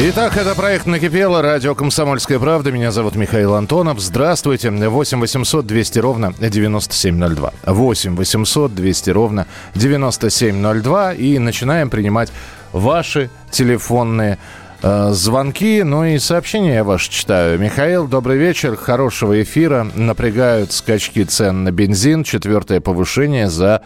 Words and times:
Итак, 0.00 0.36
это 0.36 0.54
проект 0.54 0.86
«Накипело», 0.86 1.42
радио 1.42 1.74
«Комсомольская 1.74 2.38
правда». 2.38 2.70
Меня 2.70 2.92
зовут 2.92 3.16
Михаил 3.16 3.56
Антонов. 3.56 3.98
Здравствуйте. 3.98 4.70
8 4.70 5.18
800 5.18 5.66
200 5.66 5.98
ровно 5.98 6.34
9702. 6.38 7.52
8 7.66 8.14
800 8.14 8.74
200 8.76 9.10
ровно 9.10 9.48
9702. 9.74 11.14
И 11.14 11.40
начинаем 11.40 11.90
принимать 11.90 12.30
ваши 12.72 13.28
телефонные 13.50 14.38
э, 14.82 15.10
звонки, 15.10 15.82
ну 15.82 16.04
и 16.04 16.20
сообщения 16.20 16.74
я 16.74 16.84
ваши 16.84 17.10
читаю. 17.10 17.58
Михаил, 17.58 18.06
добрый 18.06 18.38
вечер, 18.38 18.76
хорошего 18.76 19.42
эфира. 19.42 19.84
Напрягают 19.96 20.70
скачки 20.70 21.24
цен 21.24 21.64
на 21.64 21.72
бензин. 21.72 22.22
Четвертое 22.22 22.80
повышение 22.80 23.50
за 23.50 23.82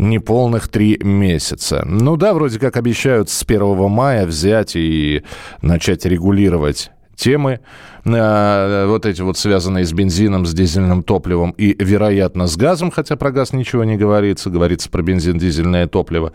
неполных 0.00 0.68
три 0.68 0.98
месяца. 1.02 1.84
Ну 1.86 2.16
да, 2.16 2.34
вроде 2.34 2.58
как 2.58 2.76
обещают 2.76 3.30
с 3.30 3.42
1 3.42 3.88
мая 3.88 4.26
взять 4.26 4.74
и 4.74 5.22
начать 5.62 6.04
регулировать 6.04 6.90
темы, 7.20 7.60
э, 8.04 8.86
вот 8.86 9.04
эти 9.04 9.20
вот 9.20 9.36
связанные 9.36 9.84
с 9.84 9.92
бензином, 9.92 10.46
с 10.46 10.54
дизельным 10.54 11.02
топливом 11.02 11.50
и, 11.50 11.76
вероятно, 11.78 12.46
с 12.46 12.56
газом, 12.56 12.90
хотя 12.90 13.16
про 13.16 13.30
газ 13.30 13.52
ничего 13.52 13.84
не 13.84 13.96
говорится, 13.96 14.48
говорится 14.48 14.88
про 14.88 15.02
бензин, 15.02 15.38
дизельное 15.38 15.86
топливо. 15.86 16.32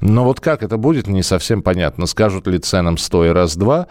Но 0.00 0.24
вот 0.24 0.40
как 0.40 0.62
это 0.62 0.76
будет, 0.76 1.06
не 1.06 1.22
совсем 1.22 1.62
понятно. 1.62 2.06
Скажут 2.06 2.46
ли 2.46 2.58
ценам 2.58 2.98
сто 2.98 3.24
и 3.24 3.30
раз-два, 3.30 3.86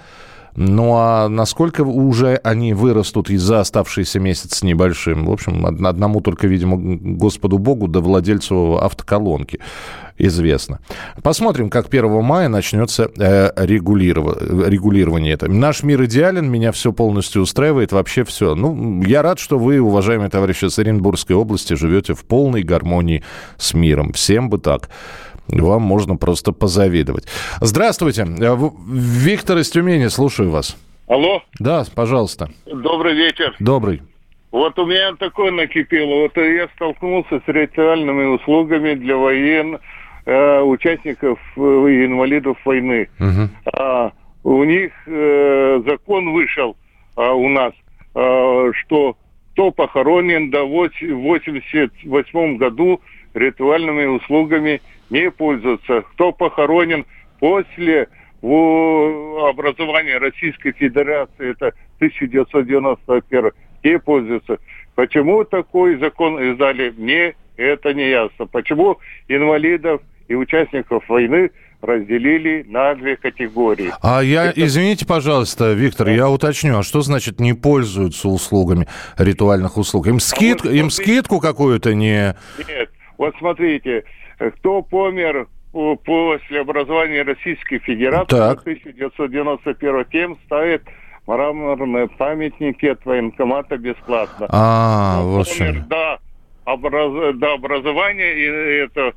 ну 0.55 0.93
а 0.95 1.27
насколько 1.29 1.81
уже 1.81 2.35
они 2.43 2.73
вырастут 2.73 3.29
и 3.29 3.37
за 3.37 3.59
оставшийся 3.59 4.19
месяц 4.19 4.57
с 4.57 4.63
небольшим? 4.63 5.25
В 5.25 5.31
общем, 5.31 5.63
од- 5.65 5.81
одному 5.81 6.21
только, 6.21 6.47
видимо, 6.47 6.77
Господу 6.77 7.57
Богу 7.57 7.87
да 7.87 7.99
владельцу 7.99 8.77
автоколонки 8.81 9.59
известно. 10.17 10.79
Посмотрим, 11.23 11.69
как 11.69 11.87
1 11.93 12.21
мая 12.23 12.47
начнется 12.47 13.11
э, 13.17 13.51
регулиров- 13.65 14.69
регулирование. 14.69 15.33
Это. 15.33 15.51
Наш 15.51 15.83
мир 15.83 16.05
идеален, 16.05 16.49
меня 16.49 16.71
все 16.71 16.93
полностью 16.93 17.41
устраивает, 17.41 17.91
вообще 17.91 18.23
все. 18.23 18.55
Ну, 18.55 19.03
я 19.03 19.21
рад, 19.21 19.39
что 19.39 19.59
вы, 19.59 19.79
уважаемые 19.81 20.29
товарищи 20.29 20.69
с 20.69 20.79
Оренбургской 20.79 21.35
области, 21.35 21.73
живете 21.73 22.13
в 22.13 22.23
полной 22.23 22.63
гармонии 22.63 23.23
с 23.57 23.73
миром. 23.73 24.13
Всем 24.13 24.49
бы 24.49 24.57
так. 24.57 24.89
Вам 25.47 25.81
можно 25.83 26.15
просто 26.17 26.51
позавидовать. 26.51 27.25
Здравствуйте. 27.61 28.23
Э, 28.39 28.55
Виктор 28.89 29.57
из 29.57 29.69
Тюмени, 29.69 30.07
слушаю 30.07 30.49
вас. 30.51 30.75
Алло, 31.07 31.43
Да, 31.59 31.83
пожалуйста. 31.93 32.49
добрый 32.65 33.13
вечер. 33.13 33.55
Добрый. 33.59 34.01
Вот 34.51 34.79
у 34.79 34.85
меня 34.85 35.13
такое 35.19 35.51
накипело. 35.51 36.21
Вот 36.21 36.37
я 36.37 36.67
столкнулся 36.75 37.41
с 37.45 37.47
ритуальными 37.47 38.35
услугами 38.35 38.93
для 38.95 39.15
воен 39.17 39.77
э, 40.25 40.61
участников 40.61 41.37
э, 41.57 41.59
инвалидов 41.59 42.57
войны. 42.65 43.09
Мгм. 43.19 43.49
А, 43.73 44.11
у 44.43 44.63
них 44.63 44.91
э, 45.07 45.81
закон 45.85 46.31
вышел 46.33 46.75
а, 47.15 47.33
у 47.33 47.49
нас, 47.49 47.73
а, 48.15 48.71
что 48.73 49.17
кто 49.53 49.71
похоронен 49.71 50.49
до 50.49 50.63
88 50.65 52.57
году 52.57 53.01
ритуальными 53.33 54.05
услугами 54.05 54.81
не 55.09 55.31
пользуется. 55.31 56.01
Кто 56.13 56.31
похоронен 56.31 57.05
после 57.39 58.07
образования 58.41 60.17
Российской 60.17 60.71
Федерации, 60.73 61.51
это 61.51 61.73
1991, 61.97 63.51
не 63.83 63.99
пользуется. 63.99 64.59
Почему 64.93 65.43
такой 65.43 65.97
закон 65.97 66.39
издали, 66.39 66.93
мне 66.95 67.35
это 67.57 67.93
не 67.93 68.09
ясно. 68.09 68.45
Почему 68.45 68.99
инвалидов 69.27 70.01
и 70.27 70.35
участников 70.35 71.07
войны 71.09 71.51
разделили 71.81 72.65
на 72.67 72.95
две 72.95 73.15
категории? 73.15 73.91
А 74.01 74.21
я, 74.21 74.51
извините, 74.55 75.05
пожалуйста, 75.05 75.73
Виктор, 75.73 76.09
я 76.09 76.29
уточню, 76.29 76.77
а 76.79 76.83
что 76.83 77.01
значит 77.01 77.39
не 77.39 77.53
пользуются 77.53 78.27
услугами 78.27 78.87
ритуальных 79.17 79.77
услуг? 79.77 80.07
Им, 80.07 80.19
скид, 80.19 80.63
вот 80.63 80.71
им 80.71 80.89
смотри. 80.89 81.13
скидку 81.13 81.39
какую-то 81.39 81.93
не... 81.93 82.35
Нет, 82.67 82.89
вот 83.17 83.35
смотрите, 83.39 84.03
кто 84.37 84.81
помер 84.81 85.47
по- 85.71 85.95
после 85.95 86.61
образования 86.61 87.23
Российской 87.23 87.79
Федерации 87.79 88.35
Так. 88.37 88.59
в 88.59 88.63
1991 88.63 90.05
тем 90.11 90.37
ставит 90.45 90.83
мраморные 91.27 92.07
памятники 92.07 92.85
от 92.85 93.03
военкомата 93.05 93.77
бесплатно. 93.77 94.47
А, 94.49 95.21
вот 95.23 95.47
помер 95.57 95.75
что. 95.75 95.85
до, 95.87 96.19
образ- 96.65 97.33
до 97.37 97.53
образования 97.53 98.33
и 98.33 98.83
это 98.85 99.13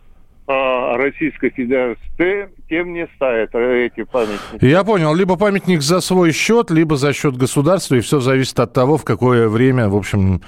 а, 0.51 0.97
Российской 0.97 1.51
Федерации, 1.51 2.01
те- 2.17 2.49
тем 2.71 2.95
не 2.95 3.07
ставят 3.17 3.55
э, 3.55 3.87
эти 3.87 4.05
памятники. 4.05 4.65
Я 4.65 4.83
понял, 4.83 5.15
либо 5.15 5.37
памятник 5.37 5.83
за 5.83 6.01
свой 6.01 6.33
счет, 6.33 6.71
либо 6.71 6.97
за 6.97 7.13
счет 7.13 7.37
государства, 7.37 7.97
и 7.97 8.01
все 8.01 8.21
зависит 8.21 8.59
от 8.59 8.73
того, 8.73 8.97
в 8.97 9.05
какое 9.05 9.49
время, 9.49 9.89
в 9.91 9.97
общем... 9.97 10.41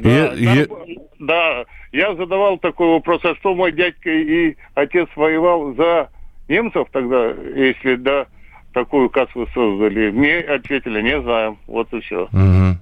Да, 0.00 0.08
е- 0.10 0.32
е- 0.36 0.66
там, 0.66 0.76
да, 1.18 1.64
я 1.92 2.14
задавал 2.14 2.58
такой 2.58 2.88
вопрос, 2.88 3.24
а 3.24 3.34
что 3.36 3.54
мой 3.54 3.72
дядька 3.72 4.10
и 4.10 4.56
отец 4.74 5.08
воевал 5.16 5.74
за 5.74 6.10
немцев 6.48 6.88
тогда, 6.92 7.28
если 7.54 7.96
да, 7.96 8.26
такую 8.78 9.10
кассу 9.10 9.46
создали? 9.54 10.10
Мне 10.10 10.38
ответили, 10.38 11.02
не 11.02 11.20
знаем, 11.20 11.58
вот 11.66 11.92
и 11.92 12.00
все. 12.00 12.28
Мгм. 12.32 12.80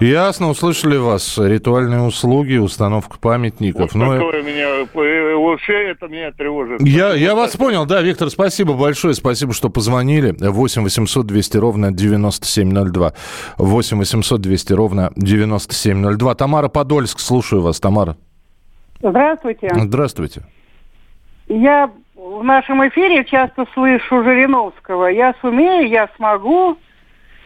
Ясно, 0.00 0.50
услышали 0.50 0.96
вас. 0.96 1.38
Ритуальные 1.38 2.02
услуги, 2.02 2.56
установка 2.56 3.18
памятников. 3.18 3.92
Вот 3.92 3.94
Ну, 3.94 4.12
э, 4.12 4.18
такое 4.18 4.42
меня, 4.42 4.68
э, 4.68 5.34
вообще 5.34 5.90
это 5.90 6.06
меня 6.08 6.30
тревожит. 6.32 6.80
Я, 6.82 7.14
я 7.14 7.34
вас 7.34 7.56
понял, 7.56 7.84
да, 7.86 8.00
Виктор, 8.02 8.30
спасибо 8.30 8.74
большое, 8.74 9.14
спасибо, 9.14 9.52
что 9.52 9.70
позвонили. 9.70 10.34
8 10.38 10.82
800 10.82 11.26
200 11.26 11.56
ровно 11.58 11.92
9702. 11.92 13.12
8 13.58 13.98
800 13.98 14.40
200 14.40 14.72
ровно 14.72 15.12
9702. 15.16 16.34
Тамара 16.34 16.68
Подольск, 16.68 17.18
слушаю 17.18 17.62
вас, 17.62 17.80
Тамара. 17.80 18.16
Здравствуйте. 19.02 19.70
Здравствуйте. 19.74 20.42
Я 21.48 21.90
в 22.30 22.44
нашем 22.44 22.86
эфире 22.88 23.24
часто 23.24 23.66
слышу 23.74 24.22
Жириновского. 24.22 25.06
Я 25.08 25.34
сумею, 25.40 25.88
я 25.88 26.08
смогу. 26.16 26.78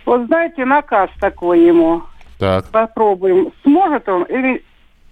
Вот 0.04 0.26
знаете, 0.26 0.66
наказ 0.66 1.08
такой 1.20 1.64
ему. 1.64 2.02
Так. 2.38 2.68
Попробуем. 2.70 3.52
Сможет 3.62 4.06
он 4.08 4.24
или 4.24 4.62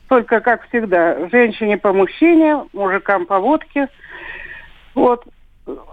только, 0.08 0.40
как 0.40 0.68
всегда, 0.68 1.26
женщине 1.30 1.78
по 1.78 1.92
мужчине, 1.94 2.64
мужикам 2.74 3.24
по 3.24 3.38
водке. 3.38 3.88
Вот, 4.94 5.24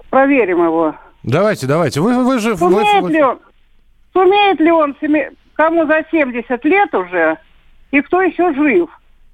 проверим 0.09 0.65
его. 0.65 0.95
Давайте, 1.23 1.65
давайте. 1.65 2.01
Вы, 2.01 2.25
вы 2.25 2.39
же... 2.39 2.57
Сумеет 2.57 3.03
вы- 3.03 3.11
ли 3.11 3.23
он, 3.23 3.39
сумеет 4.11 4.59
ли 4.59 4.71
он, 4.71 4.95
кому 5.53 5.85
за 5.85 6.03
70 6.11 6.65
лет 6.65 6.93
уже, 6.93 7.37
и 7.91 8.01
кто 8.01 8.21
еще 8.21 8.53
жив, 8.53 8.89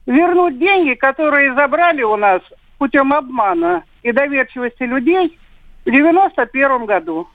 вернуть 0.05 0.59
деньги, 0.59 0.93
которые 0.93 1.55
забрали 1.55 2.03
у 2.03 2.15
нас 2.15 2.41
путем 2.77 3.13
обмана 3.13 3.83
и 4.03 4.11
доверчивости 4.11 4.83
людей 4.83 5.37
в 5.85 5.91
91 5.91 6.85
году. 6.85 7.27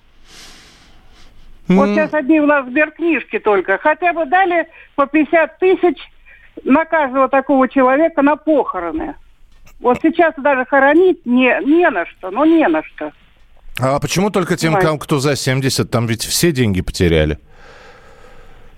Вот 1.69 1.89
М, 1.89 1.95
сейчас 1.95 2.13
одни 2.15 2.41
у 2.41 2.47
нас 2.47 2.67
сберкнижки 2.67 3.39
только. 3.39 3.79
Хотя 3.79 4.13
бы 4.13 4.27
дали 4.27 4.67
по 4.97 5.07
50 5.07 5.59
тысяч 5.59 5.97
на 6.65 6.85
каждого 6.85 7.29
такого 7.29 7.69
человека 7.69 8.23
на 8.23 8.37
похороны. 8.37 9.15
Вот 9.79 9.99
сейчас 10.03 10.35
даже 10.37 10.65
хоронить 10.67 11.25
не, 11.25 11.59
не 11.65 11.89
на 11.89 12.05
что, 12.07 12.31
ну 12.31 12.45
не 12.45 12.67
на 12.69 12.83
что. 12.83 13.13
А 13.79 13.99
почему 14.01 14.31
только 14.31 14.57
тем, 14.57 14.73
Давай. 14.73 14.87
ком- 14.89 14.99
кто 14.99 15.21
за 15.21 15.37
70? 15.37 15.91
Там 15.91 16.07
ведь 16.07 16.25
все 16.25 16.53
деньги 16.53 16.83
потеряли. 16.83 17.39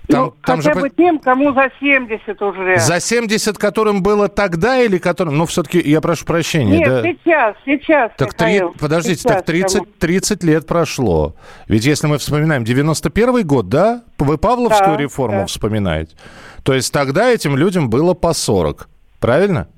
Там, 0.07 0.25
ну, 0.25 0.33
там 0.45 0.57
хотя 0.57 0.73
же 0.73 0.81
бы 0.81 0.89
тем, 0.89 1.19
кому 1.19 1.53
за 1.53 1.71
70 1.79 2.41
уже. 2.41 2.77
За 2.77 2.99
70, 2.99 3.57
которым 3.57 4.03
было 4.03 4.27
тогда 4.27 4.81
или 4.81 4.97
которым... 4.97 5.37
Ну, 5.37 5.45
все-таки, 5.45 5.79
я 5.79 6.01
прошу 6.01 6.25
прощения. 6.25 6.79
Нет, 6.79 6.87
да? 6.87 7.01
сейчас, 7.03 7.55
сейчас. 7.65 8.11
Так 8.17 8.33
Михаил, 8.33 8.73
подождите, 8.77 9.21
сейчас 9.21 9.37
так 9.37 9.45
30, 9.45 9.73
кому. 9.79 9.87
30 9.99 10.43
лет 10.43 10.67
прошло. 10.67 11.35
Ведь 11.67 11.85
если 11.85 12.07
мы 12.07 12.17
вспоминаем 12.17 12.65
91 12.65 13.47
год, 13.47 13.69
да? 13.69 14.03
Вы 14.17 14.37
Павловскую 14.37 14.97
Да, 14.97 15.01
реформу 15.01 15.39
да. 15.39 15.45
вспоминаете? 15.45 16.15
То 16.63 16.73
есть 16.73 16.91
тогда 16.91 17.29
этим 17.29 17.55
людям 17.55 17.89
было 17.89 18.13
по 18.13 18.33
40. 18.33 18.89
Правильно? 19.19 19.69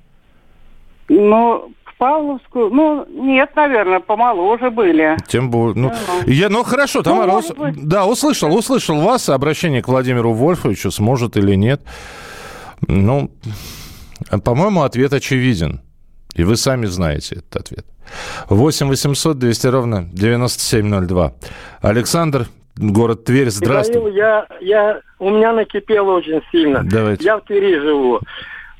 Ну, 1.08 1.72
Павловскую. 1.98 2.70
Ну, 2.70 3.06
нет, 3.10 3.56
наверное, 3.56 4.00
помоложе 4.00 4.70
были. 4.70 5.18
Тем 5.28 5.50
более. 5.50 5.76
Ну, 5.76 5.92
я, 6.26 6.50
ну 6.50 6.64
хорошо, 6.64 7.02
Тамара, 7.04 7.32
Ну, 7.32 7.38
ус- 7.40 7.52
да, 7.78 8.06
услышал, 8.06 8.54
услышал 8.56 9.00
вас, 9.02 9.30
обращение 9.30 9.82
к 9.82 9.88
Владимиру 9.88 10.34
Вольфовичу, 10.34 10.92
сможет 10.92 11.38
или 11.38 11.56
нет. 11.56 11.82
Ну, 12.88 13.32
по-моему, 14.44 14.82
ответ 14.84 15.14
очевиден. 15.14 15.82
И 16.36 16.44
вы 16.44 16.58
сами 16.58 16.86
знаете 16.86 17.36
этот 17.36 17.56
ответ. 17.56 17.86
8 18.50 18.88
800 18.88 19.40
200 19.40 19.68
ровно 19.68 20.10
9702. 20.12 21.34
Александр, 21.82 22.48
город 22.76 23.24
Тверь, 23.24 23.46
Михаил, 23.46 23.52
здравствуй. 23.58 24.14
я, 24.16 24.46
я, 24.62 25.00
у 25.20 25.30
меня 25.30 25.54
накипело 25.54 26.12
очень 26.12 26.42
сильно. 26.52 26.84
Давайте. 26.84 27.24
Я 27.24 27.38
в 27.38 27.42
Твери 27.46 27.80
живу. 27.80 28.20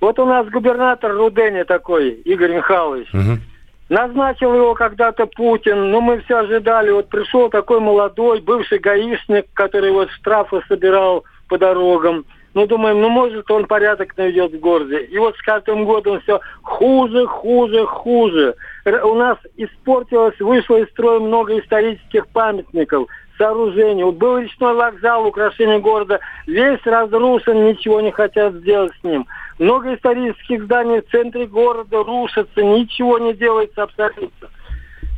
Вот 0.02 0.20
у 0.20 0.26
нас 0.26 0.48
губернатор 0.50 1.14
Рудени 1.14 1.64
такой, 1.64 2.10
Игорь 2.10 2.56
Михайлович. 2.56 3.08
Мгм. 3.14 3.42
Назначил 3.90 4.54
его 4.54 4.74
когда-то 4.74 5.28
Путин, 5.28 5.92
но 5.92 6.02
мы 6.02 6.20
все 6.22 6.38
ожидали. 6.38 6.90
Вот 6.92 7.10
пришел 7.10 7.50
такой 7.50 7.80
молодой, 7.80 8.42
бывший 8.42 8.80
гаишник, 8.80 9.46
который 9.54 9.92
вот 9.92 10.10
штрафы 10.10 10.62
собирал 10.68 11.24
по 11.48 11.58
дорогам. 11.58 12.26
Ну, 12.56 12.66
думаем, 12.66 13.02
ну, 13.02 13.10
может, 13.10 13.52
он 13.52 13.66
порядок 13.66 14.18
наведет 14.18 14.54
в 14.54 14.60
городе. 14.60 15.02
И 15.04 15.18
вот 15.18 15.36
с 15.36 15.42
каждым 15.42 15.84
годом 15.86 16.22
все 16.22 16.40
хуже, 16.64 17.28
хуже, 17.28 17.86
хуже. 17.86 18.56
Р- 18.86 19.06
У 19.06 19.14
нас 19.14 19.38
испортилось, 19.58 20.40
вышло 20.40 20.78
из 20.78 20.90
строя 20.90 21.20
много 21.20 21.60
исторических 21.60 22.28
памятников, 22.30 23.08
сооружений. 23.38 24.06
Вот 24.06 24.16
был 24.16 24.38
речной 24.40 24.74
вокзал, 24.74 25.28
украшение 25.28 25.80
города, 25.80 26.22
весь 26.48 26.80
разрушен, 26.86 27.66
ничего 27.66 28.00
не 28.00 28.12
хотят 28.12 28.54
сделать 28.54 28.94
с 29.02 29.04
ним. 29.04 29.28
Много 29.58 29.96
исторических 29.96 30.64
зданий 30.64 31.02
в 31.02 31.10
центре 31.10 31.46
города 31.48 32.04
рушатся, 32.04 32.62
ничего 32.62 33.20
не 33.20 33.34
делается 33.34 33.84
абсолютно. 33.84 34.50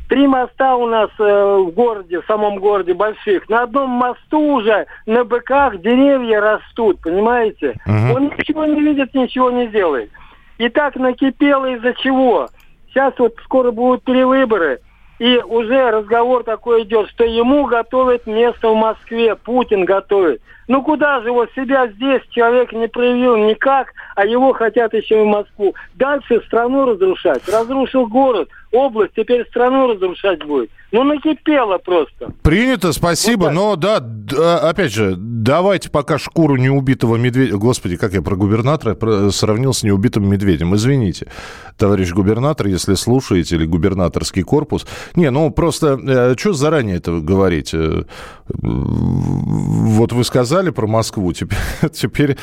Три 0.10 0.26
моста 0.26 0.76
у 0.78 0.88
нас 0.88 1.10
э, 1.20 1.58
в 1.58 1.72
городе, 1.72 2.22
в 2.22 2.26
самом 2.28 2.60
городе 2.60 2.94
больших. 2.94 3.50
На 3.50 3.64
одном 3.64 3.90
мосту 3.90 4.40
уже 4.40 4.86
на 5.06 5.26
быках 5.26 5.82
деревья 5.82 6.40
растут, 6.40 7.02
понимаете? 7.02 7.76
Мгм. 7.86 8.12
Он 8.12 8.24
ничего 8.38 8.66
не 8.66 8.80
видит, 8.80 9.14
ничего 9.14 9.52
не 9.52 9.68
делает. 9.68 10.10
И 10.60 10.70
так 10.70 10.96
накипело 10.96 11.66
из-за 11.76 11.94
чего? 11.96 12.48
Сейчас 12.90 13.14
вот 13.18 13.36
скоро 13.44 13.72
будут 13.72 14.04
перевыборы, 14.04 14.80
и 15.20 15.38
уже 15.38 15.92
разговор 15.92 16.44
такой 16.44 16.84
идет, 16.84 17.10
что 17.10 17.24
ему 17.24 17.66
готовят 17.66 18.28
место 18.28 18.70
в 18.70 18.76
Москве, 18.76 19.36
Путин 19.36 19.86
готовит. 19.86 20.42
Ну 20.68 20.84
куда 20.84 21.22
же 21.22 21.30
его 21.30 21.48
себя 21.56 21.88
здесь 21.88 22.22
человек 22.30 22.74
не 22.74 22.88
проявил 22.88 23.38
никак, 23.38 23.94
а 24.16 24.26
его 24.26 24.54
хотят 24.54 24.94
еще 24.94 25.22
и 25.22 25.24
в 25.24 25.28
Москву. 25.28 25.74
Дальше 25.96 26.42
страну 26.46 26.86
разрушать. 26.86 27.48
Разрушил 27.48 28.06
город, 28.08 28.50
область, 28.78 29.14
теперь 29.16 29.46
страну 29.48 29.88
разрушать 29.88 30.44
будет. 30.46 30.70
Ну 30.92 31.04
накипело 31.04 31.78
просто. 31.80 32.32
Принято, 32.44 32.94
спасибо. 32.94 33.46
Вот 33.46 33.48
так. 33.48 33.56
Но 33.56 33.76
да, 33.76 34.04
а, 34.38 34.70
опять 34.70 34.94
же, 34.94 35.16
давайте 35.18 35.90
пока 35.90 36.18
шкуру 36.18 36.56
неубитого 36.56 37.18
медведя... 37.18 37.58
Господи, 37.58 37.98
как 37.98 38.14
я 38.14 38.22
про 38.22 38.36
губернатора 38.38 39.30
сравнил 39.32 39.74
с 39.74 39.84
неубитым 39.84 40.30
медведем. 40.30 40.76
Извините, 40.76 41.28
товарищ 41.78 42.12
губернатор, 42.12 42.68
если 42.68 42.94
слушаете, 42.94 43.56
или 43.56 43.66
губернаторский 43.66 44.44
корпус. 44.44 44.88
Не, 45.16 45.30
ну 45.30 45.52
просто, 45.52 46.36
что 46.38 46.54
заранее 46.54 46.98
это 46.98 47.20
говорить? 47.20 47.74
Э, 47.74 48.04
Вот 48.48 50.14
вы 50.14 50.24
сказали 50.24 50.70
про 50.70 50.88
Москву, 50.88 51.34
теперь, 51.34 51.58
теперь, 51.92 52.38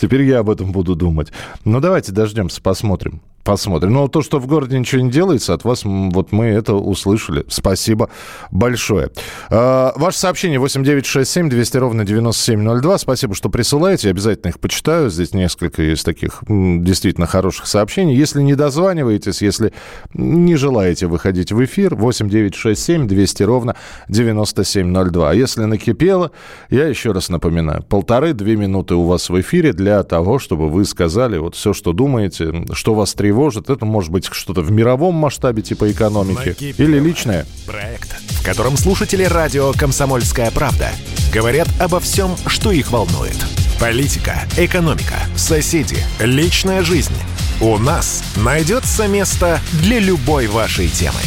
теперь 0.00 0.22
я 0.22 0.40
об 0.40 0.50
этом 0.50 0.72
буду 0.72 0.96
думать. 0.96 1.32
Ну, 1.64 1.80
давайте 1.80 2.10
дождемся, 2.10 2.60
посмотрим. 2.60 3.22
Посмотрим. 3.44 3.92
Но 3.92 4.06
то, 4.06 4.22
что 4.22 4.38
в 4.38 4.46
городе 4.46 4.78
ничего 4.78 5.02
не 5.02 5.10
делается, 5.10 5.52
от 5.52 5.64
вас 5.64 5.82
вот 5.84 6.30
мы 6.30 6.46
это 6.46 6.74
услышали. 6.74 7.44
Спасибо 7.48 8.08
большое. 8.52 9.10
А, 9.50 9.92
Ваше 9.96 10.18
сообщение 10.18 10.60
8967 10.60 11.48
200 11.48 11.76
ровно 11.78 12.04
9702. 12.04 12.98
Спасибо, 12.98 13.34
что 13.34 13.48
присылаете. 13.48 14.10
Обязательно 14.10 14.50
их 14.50 14.60
почитаю. 14.60 15.10
Здесь 15.10 15.34
несколько 15.34 15.82
есть 15.82 16.04
таких 16.04 16.42
действительно 16.48 17.26
хороших 17.26 17.66
сообщений. 17.66 18.14
Если 18.14 18.42
не 18.42 18.54
дозваниваетесь, 18.54 19.42
если 19.42 19.72
не 20.14 20.54
желаете 20.54 21.08
выходить 21.08 21.50
в 21.50 21.64
эфир, 21.64 21.96
8967 21.96 23.08
200 23.08 23.42
ровно 23.42 23.76
9702. 24.08 25.30
А 25.30 25.34
если 25.34 25.64
накипело, 25.64 26.30
я 26.70 26.86
еще 26.86 27.10
раз 27.10 27.28
напоминаю, 27.28 27.82
полторы-две 27.82 28.54
минуты 28.54 28.94
у 28.94 29.04
вас 29.04 29.30
в 29.30 29.40
эфире 29.40 29.72
для 29.72 30.02
того, 30.04 30.38
чтобы 30.38 30.68
вы 30.68 30.84
сказали 30.84 31.38
вот 31.38 31.56
все, 31.56 31.72
что 31.72 31.92
думаете, 31.92 32.64
что 32.72 32.94
вас 32.94 33.14
тревожит. 33.32 33.70
Это 33.70 33.86
может 33.86 34.10
быть 34.10 34.28
что-то 34.30 34.60
в 34.60 34.70
мировом 34.70 35.14
масштабе 35.14 35.62
типа 35.62 35.90
экономики 35.90 36.48
Накипело. 36.48 36.86
или 36.86 36.98
личное. 36.98 37.46
Проект, 37.66 38.14
в 38.28 38.44
котором 38.44 38.76
слушатели 38.76 39.24
радио 39.24 39.72
«Комсомольская 39.72 40.50
правда» 40.50 40.90
говорят 41.32 41.68
обо 41.80 41.98
всем, 41.98 42.36
что 42.46 42.70
их 42.70 42.90
волнует. 42.90 43.36
Политика, 43.80 44.42
экономика, 44.58 45.14
соседи, 45.34 45.96
личная 46.20 46.82
жизнь. 46.82 47.14
У 47.62 47.78
нас 47.78 48.22
найдется 48.36 49.08
место 49.08 49.60
для 49.80 49.98
любой 49.98 50.46
вашей 50.46 50.88
темы. 50.88 51.20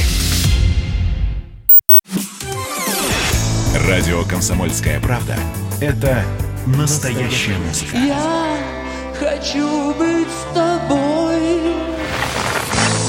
Радио 3.87 4.23
«Комсомольская 4.23 4.99
правда»— 4.99 5.37
это 5.81 6.23
настоящая 6.67 7.57
музыка. 7.57 7.97
Я 7.97 8.57
хочу 9.19 9.93
быть 9.95 10.27
с 10.27 10.53
тобой. 10.53 11.94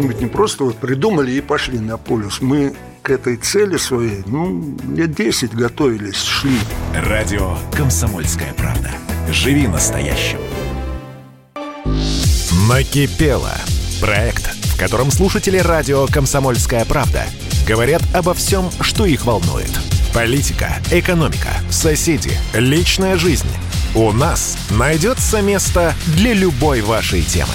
Мы 0.00 0.08
ведь 0.08 0.20
не 0.22 0.28
просто 0.28 0.64
вот 0.64 0.78
придумали 0.78 1.30
и 1.30 1.42
пошли 1.42 1.78
на 1.78 1.98
полюс. 1.98 2.40
Мы 2.40 2.72
к 3.02 3.10
этой 3.10 3.36
цели 3.36 3.76
своей, 3.76 4.22
ну, 4.24 4.74
лет 4.96 5.14
10 5.14 5.52
готовились, 5.54 6.22
шли. 6.22 6.56
Радио 6.94 7.58
«Комсомольская 7.76 8.54
правда». 8.54 8.90
Живи 9.30 9.68
настоящим. 9.68 10.38
Накипело. 12.66 13.52
Проект, 14.00 14.46
в 14.74 14.78
котором 14.78 15.10
слушатели 15.10 15.58
радио 15.58 16.06
«Комсомольская 16.06 16.86
правда» 16.86 17.26
говорят 17.68 18.00
обо 18.14 18.32
всем, 18.32 18.70
что 18.80 19.04
их 19.04 19.26
волнует. 19.26 19.70
Политика, 20.14 20.78
экономика, 20.90 21.50
соседи, 21.68 22.32
личная 22.54 23.18
жизнь. 23.18 23.50
У 23.94 24.12
нас 24.12 24.56
найдется 24.70 25.42
место 25.42 25.94
для 26.16 26.32
любой 26.32 26.80
вашей 26.80 27.20
темы. 27.20 27.52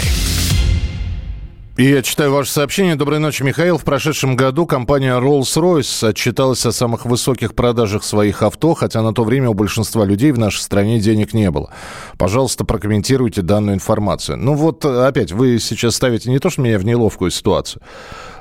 И 1.77 1.84
я 1.84 2.01
читаю 2.01 2.32
ваше 2.32 2.51
сообщение. 2.51 2.96
Доброй 2.96 3.20
ночи, 3.20 3.44
Михаил. 3.44 3.77
В 3.77 3.84
прошедшем 3.84 4.38
году 4.38 4.65
компания 4.65 5.20
Rolls-Royce 5.20 6.08
отчиталась 6.08 6.65
о 6.65 6.72
самых 6.72 7.05
высоких 7.05 7.53
продажах 7.53 8.05
своих 8.05 8.44
авто, 8.44 8.75
хотя 8.75 9.01
на 9.01 9.13
то 9.13 9.25
время 9.25 9.50
у 9.50 9.53
большинства 9.53 10.05
людей 10.05 10.32
в 10.32 10.39
нашей 10.39 10.60
стране 10.60 11.01
денег 11.01 11.34
не 11.34 11.51
было. 11.51 11.74
Пожалуйста, 12.17 12.63
прокомментируйте 12.63 13.41
данную 13.41 13.75
информацию. 13.75 14.38
Ну 14.38 14.53
вот, 14.53 14.86
опять, 14.86 15.34
вы 15.34 15.60
сейчас 15.60 15.98
ставите 15.98 16.29
не 16.29 16.39
то, 16.39 16.50
что 16.50 16.62
меня 16.62 16.79
в 16.79 16.86
неловкую 16.86 17.29
ситуацию, 17.29 17.82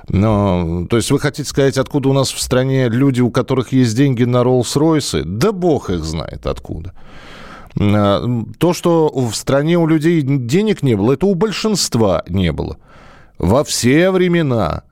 но, 0.08 0.86
то 0.88 0.96
есть 0.96 1.10
вы 1.10 1.18
хотите 1.18 1.48
сказать, 1.48 1.76
откуда 1.76 2.10
у 2.10 2.12
нас 2.12 2.30
в 2.30 2.40
стране 2.40 2.88
люди, 2.88 3.20
у 3.20 3.32
которых 3.32 3.72
есть 3.72 3.96
деньги 3.96 4.22
на 4.22 4.42
Rolls-Royce? 4.42 5.24
Да 5.24 5.50
бог 5.50 5.90
их 5.90 6.04
знает 6.04 6.46
откуда. 6.46 6.92
А, 7.80 8.24
То, 8.58 8.72
что 8.72 9.08
в 9.08 9.34
стране 9.34 9.76
у 9.76 9.88
людей 9.88 10.22
денег 10.22 10.84
не 10.84 10.94
было, 10.94 11.14
это 11.14 11.26
у 11.26 11.34
большинства 11.34 12.22
не 12.28 12.52
было. 12.52 12.76
Во 13.38 13.64
все 13.64 14.10
времена, 14.10 14.84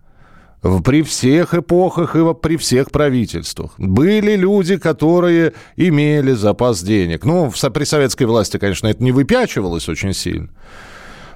при 0.84 1.02
всех 1.02 1.54
эпохах 1.54 2.14
и 2.14 2.34
при 2.34 2.56
всех 2.56 2.90
правительствах. 2.90 3.72
Были 3.78 4.36
люди, 4.36 4.76
которые 4.76 5.54
имели 5.76 6.32
запас 6.32 6.82
денег. 6.82 7.24
Ну, 7.24 7.50
при 7.50 7.84
советской 7.84 8.24
власти, 8.24 8.58
конечно, 8.58 8.86
это 8.86 9.02
не 9.02 9.12
выпячивалось 9.12 9.88
очень 9.88 10.14
сильно. 10.14 10.48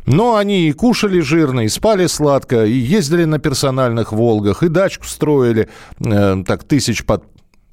Но 0.07 0.37
они 0.37 0.69
и 0.69 0.73
кушали 0.73 1.19
жирно, 1.19 1.63
и 1.63 1.69
спали 1.69 2.07
сладко, 2.07 2.65
и 2.65 2.73
ездили 2.73 3.25
на 3.25 3.41
персональных 3.41 4.13
«Волгах», 4.13 4.63
и 4.63 4.69
дачку 4.69 5.05
строили, 5.05 5.69
э, 5.99 6.45
так, 6.47 6.63
тысяч 6.63 7.05
под 7.05 7.25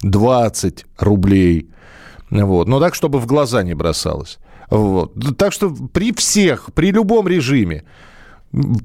20 0.02 0.84
рублей. 0.98 1.70
Вот. 2.30 2.66
Но 2.66 2.80
так, 2.80 2.96
чтобы 2.96 3.20
в 3.20 3.26
глаза 3.26 3.62
не 3.62 3.74
бросалось. 3.74 4.38
Вот. 4.68 5.14
Так 5.38 5.52
что 5.52 5.70
при 5.70 6.12
всех, 6.12 6.72
при 6.74 6.90
любом 6.90 7.28
режиме, 7.28 7.84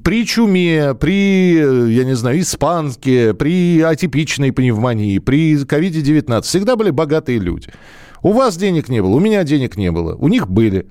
при 0.02 0.26
чуме, 0.26 0.94
при, 0.94 1.54
я 1.92 2.04
не 2.04 2.14
знаю, 2.14 2.40
испанке, 2.40 3.34
при 3.34 3.80
атипичной 3.80 4.52
пневмонии, 4.52 5.18
при 5.18 5.56
ковиде-19 5.64 6.42
всегда 6.42 6.76
были 6.76 6.90
богатые 6.90 7.38
люди. 7.38 7.68
У 8.22 8.32
вас 8.32 8.56
денег 8.56 8.88
не 8.88 9.00
было, 9.00 9.10
у 9.10 9.20
меня 9.20 9.44
денег 9.44 9.76
не 9.76 9.90
было, 9.90 10.16
у 10.16 10.28
них 10.28 10.48
были. 10.48 10.86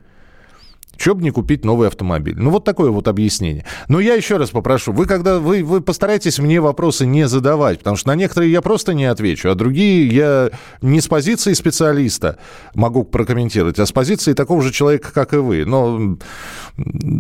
Че 0.97 1.15
бы 1.15 1.23
не 1.23 1.31
купить 1.31 1.63
новый 1.63 1.87
автомобиль? 1.87 2.35
Ну, 2.37 2.49
вот 2.49 2.65
такое 2.65 2.91
вот 2.91 3.07
объяснение. 3.07 3.65
Но 3.87 4.01
я 4.01 4.15
еще 4.15 4.35
раз 4.35 4.49
попрошу, 4.49 4.91
вы 4.91 5.05
когда 5.05 5.39
вы, 5.39 5.63
вы 5.63 5.79
постарайтесь 5.79 6.39
мне 6.39 6.59
вопросы 6.59 7.05
не 7.05 7.27
задавать, 7.27 7.79
потому 7.79 7.95
что 7.95 8.09
на 8.09 8.15
некоторые 8.15 8.51
я 8.51 8.61
просто 8.61 8.93
не 8.93 9.05
отвечу, 9.05 9.49
а 9.49 9.55
другие 9.55 10.07
я 10.07 10.49
не 10.81 10.99
с 10.99 11.07
позиции 11.07 11.53
специалиста 11.53 12.37
могу 12.73 13.05
прокомментировать, 13.05 13.79
а 13.79 13.85
с 13.85 13.93
позиции 13.93 14.33
такого 14.33 14.61
же 14.61 14.73
человека, 14.73 15.13
как 15.13 15.33
и 15.33 15.37
вы. 15.37 15.63
Но 15.65 16.17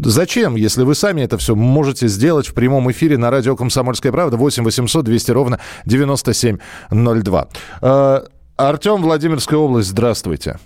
зачем, 0.03 0.55
если 0.55 0.83
вы 0.83 0.93
сами 0.93 1.21
это 1.21 1.37
все 1.37 1.55
можете 1.55 2.09
сделать 2.09 2.47
в 2.47 2.53
прямом 2.53 2.91
эфире 2.91 3.17
на 3.17 3.31
радио 3.31 3.55
«Комсомольская 3.55 4.11
правда» 4.11 4.35
8 4.35 4.63
800 4.63 5.05
200 5.05 5.31
ровно 5.31 5.59
9702. 5.85 7.47
Э, 7.81 8.21
Артем, 8.57 9.01
Владимирская 9.01 9.57
область, 9.57 9.89
здравствуйте. 9.89 10.59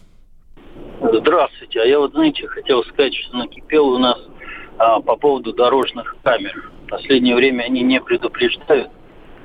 Здравствуйте. 1.20 1.80
А 1.80 1.86
я 1.86 2.00
вот, 2.00 2.12
знаете, 2.14 2.48
хотел 2.48 2.84
сказать, 2.86 3.14
что 3.14 3.38
накипело 3.38 3.96
у 3.96 3.98
нас 4.00 4.18
а, 4.80 5.00
по 5.00 5.16
поводу 5.16 5.54
дорожных 5.54 6.16
камер. 6.24 6.72
В 6.86 6.90
последнее 6.90 7.36
время 7.36 7.64
они 7.64 7.82
не 7.82 8.02
предупреждают, 8.02 8.90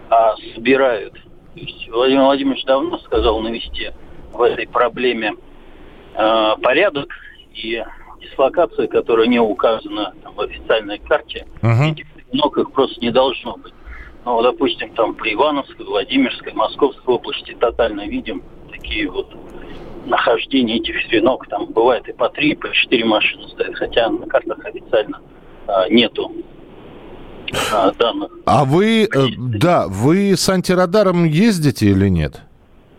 а 0.09 0.35
собирают. 0.55 1.13
То 1.13 1.61
есть 1.61 1.89
Владимир 1.91 2.23
Владимирович 2.23 2.65
давно 2.65 2.99
сказал 2.99 3.41
навести 3.41 3.91
в 4.33 4.41
этой 4.41 4.67
проблеме 4.67 5.35
а, 6.15 6.57
порядок 6.57 7.13
и 7.53 7.85
дислокация, 8.23 8.87
которая 8.87 9.27
не 9.27 9.39
указана 9.39 10.15
там, 10.23 10.35
в 10.35 10.41
официальной 10.41 10.99
карте, 10.99 11.47
Мгм. 11.61 11.93
этих 11.93 12.07
одинок 12.17 12.57
их 12.57 12.73
просто 12.73 12.99
не 13.01 13.11
должно 13.11 13.59
быть. 13.59 13.75
Ну, 14.25 14.41
допустим, 14.43 14.95
там 14.95 15.15
при 15.15 15.35
Ивановской, 15.35 15.85
Владимирской, 15.85 16.53
Московской 16.55 17.15
области 17.15 17.55
тотально 17.61 18.07
видим 18.07 18.43
такие 18.71 19.11
вот 19.11 19.29
нахождения 20.07 20.77
этих 20.77 21.01
стренок. 21.03 21.47
Там 21.49 21.67
бывает 21.67 22.09
и 22.09 22.13
по 22.13 22.29
три, 22.29 22.53
и 22.53 22.55
по 22.55 22.71
четыре 22.73 23.05
машины 23.05 23.49
стоят, 23.49 23.75
хотя 23.77 24.09
на 24.09 24.27
картах 24.27 24.65
официально 24.65 25.21
а, 25.67 25.89
нету 25.89 26.33
а, 27.73 27.93
данных. 27.93 28.31
А 28.47 28.65
вы, 28.65 29.05
э, 29.05 29.09
да, 29.37 29.87
вы 29.89 30.37
с 30.37 30.49
антирадаром 30.49 31.25
ездите 31.25 31.87
или 31.87 32.09
нет? 32.09 32.43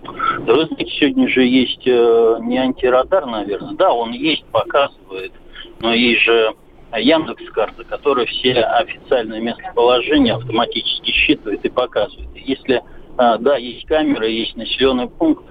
Да 0.03 0.55
Вы 0.55 0.65
знаете, 0.65 0.91
сегодня 0.99 1.27
же 1.27 1.43
есть 1.43 1.85
э, 1.85 2.37
не 2.41 2.57
антирадар, 2.57 3.25
наверное. 3.25 3.73
Да, 3.73 3.91
он 3.91 4.11
есть, 4.11 4.45
показывает, 4.45 5.33
но 5.81 5.93
есть 5.93 6.21
же 6.21 6.53
Яндекс 6.97 7.51
карта, 7.51 7.83
которая 7.83 8.25
все 8.25 8.53
официальные 8.53 9.41
местоположения 9.41 10.35
автоматически 10.35 11.11
считывает 11.11 11.63
и 11.63 11.69
показывает. 11.69 12.29
Если 12.35 12.81
а, 13.21 13.37
да, 13.37 13.57
есть 13.57 13.85
камера, 13.85 14.25
есть 14.25 14.55
населенный 14.55 15.09
пункт, 15.09 15.43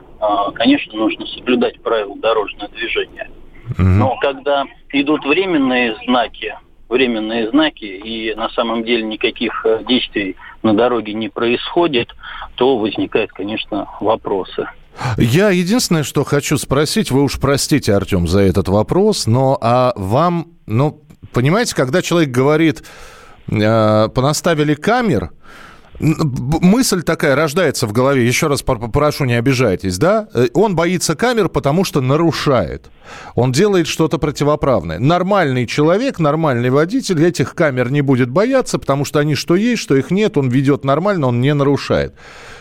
конечно, 0.55 0.95
нужно 0.95 1.27
соблюдать 1.27 1.81
правила 1.83 2.17
дорожного 2.19 2.69
движения. 2.71 3.31
Но 3.77 4.17
когда 4.21 4.65
идут 4.93 5.25
временные 5.25 5.97
знаки, 6.07 6.55
временные 6.89 7.51
знаки, 7.51 7.85
и 7.85 8.35
на 8.35 8.49
самом 8.51 8.85
деле 8.85 9.03
никаких 9.03 9.65
э, 9.65 9.85
действий 9.87 10.37
на 10.63 10.75
дороге 10.75 11.13
не 11.13 11.29
происходит, 11.29 12.09
то 12.57 12.79
возникают, 12.79 13.31
конечно, 13.33 13.87
вопросы. 14.01 14.67
Я 15.17 15.51
единственное, 15.51 16.03
что 16.03 16.25
хочу 16.25 16.57
спросить, 16.57 17.11
вы 17.11 17.23
уж 17.23 17.39
простите, 17.39 17.95
Артем, 17.95 18.27
за 18.27 18.41
этот 18.41 18.69
вопрос, 18.69 19.27
но 19.27 19.59
а 19.61 19.93
вам, 19.97 20.49
ну, 20.67 21.03
понимаете, 21.33 21.75
когда 21.75 22.03
человек 22.03 22.31
говорит, 22.31 22.83
э, 23.49 24.09
понаставили 24.09 24.75
камер, 24.75 25.31
мысль 26.01 27.03
такая 27.03 27.35
рождается 27.35 27.87
в 27.87 27.93
голове, 27.93 28.27
еще 28.27 28.47
раз 28.47 28.63
попрошу, 28.63 29.25
не 29.25 29.35
обижайтесь, 29.35 29.99
да? 29.99 30.29
Э, 30.35 30.47
Он 30.55 30.77
боится 30.77 31.17
камер, 31.17 31.49
потому 31.49 31.85
что 31.85 32.01
нарушает. 32.01 32.91
Он 33.35 33.53
делает 33.53 33.87
что-то 33.87 34.19
противоправное. 34.19 34.99
Нормальный 34.99 35.67
человек, 35.67 36.19
нормальный 36.19 36.71
водитель 36.71 37.25
этих 37.25 37.55
камер 37.55 37.91
не 37.91 38.03
будет 38.03 38.31
бояться, 38.31 38.79
потому 38.79 39.05
что 39.05 39.19
они 39.19 39.35
что 39.35 39.57
есть, 39.57 39.83
что 39.83 39.97
их 39.97 40.11
нет, 40.11 40.37
он 40.37 40.49
ведет 40.49 40.85
нормально, 40.85 41.29
он 41.29 41.41
не 41.41 41.55
нарушает. 41.55 42.15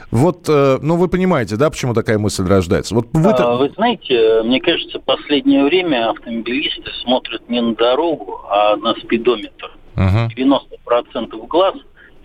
Вот, 0.10 0.46
э, 0.48 0.79
ну, 0.82 0.96
вы 0.96 1.10
понимаете, 1.10 1.58
да, 1.58 1.70
почему 1.70 1.94
такая 1.94 2.17
мысль 2.17 2.48
рождается? 2.48 2.96
Вот 2.96 3.08
вы 3.12 3.32
А, 3.32 3.56
Вы 3.58 3.70
знаете, 3.75 4.41
мне 4.44 4.62
кажется, 4.62 5.00
в 5.00 5.03
последнее 5.03 5.65
время 5.65 6.10
автомобилисты 6.10 6.89
смотрят 7.03 7.48
не 7.50 7.62
на 7.62 7.75
дорогу, 7.75 8.39
а 8.50 8.77
на 8.77 8.96
спидометр. 8.96 9.75
Мгм. 9.96 10.29
90% 10.29 11.48
глаз 11.48 11.75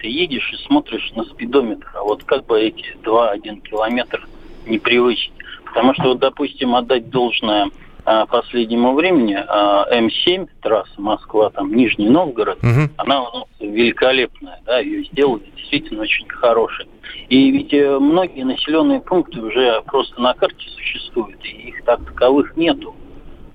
ты 0.02 0.08
едешь 0.08 0.52
и 0.52 0.56
смотришь 0.66 1.12
на 1.14 1.24
спидометр. 1.24 1.90
А 1.94 2.02
вот 2.02 2.24
как 2.24 2.44
бы 2.46 2.60
эти 2.60 2.84
2-1 3.04 3.60
километр 3.62 4.28
не 4.66 4.78
превысить? 4.78 5.32
Потому 5.64 5.94
что, 5.94 6.08
вот, 6.08 6.18
допустим, 6.18 6.74
отдать 6.74 7.08
должное 7.08 7.70
а, 8.04 8.26
последнему 8.26 8.94
времени, 8.94 9.38
а, 9.46 9.86
М7, 9.94 10.48
трасса 10.60 11.00
Москва, 11.00 11.50
там, 11.50 11.72
Нижний 11.72 12.08
Новгород, 12.08 12.60
Мгм. 12.62 12.90
она 12.96 13.22
у 13.22 13.38
нас 13.38 13.44
великолепная, 13.60 14.60
да, 14.66 14.80
ее 14.80 15.04
сделали 15.04 15.44
действительно 15.56 16.02
очень 16.02 16.28
хорошей. 16.28 16.86
И 17.28 17.50
ведь 17.52 17.72
э, 17.72 17.98
многие 17.98 18.42
населенные 18.42 19.00
пункты 19.00 19.40
уже 19.40 19.80
просто 19.86 20.20
на 20.20 20.34
карте 20.34 20.68
существуют, 20.76 21.38
и 21.44 21.68
их 21.68 21.84
так 21.84 22.04
таковых 22.04 22.56
нету. 22.56 22.94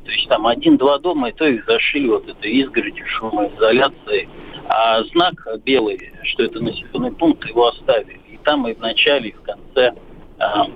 То 0.05 0.11
есть 0.11 0.29
там 0.29 0.47
один-два 0.47 0.99
дома, 0.99 1.29
и 1.29 1.33
то 1.33 1.45
их 1.45 1.65
зашили 1.65 2.07
вот 2.07 2.27
этой 2.29 2.49
изгородью, 2.49 3.05
шумоизоляцией. 3.05 4.29
А 4.69 5.03
знак 5.05 5.47
белый, 5.63 6.11
что 6.23 6.43
это 6.43 6.59
населенный 6.59 7.11
пункт, 7.11 7.47
его 7.47 7.67
оставили. 7.67 8.19
И 8.29 8.37
там 8.43 8.67
и 8.67 8.73
в 8.73 8.79
начале, 8.79 9.29
и 9.29 9.33
в 9.33 9.41
конце 9.41 9.93
а, 10.39 10.67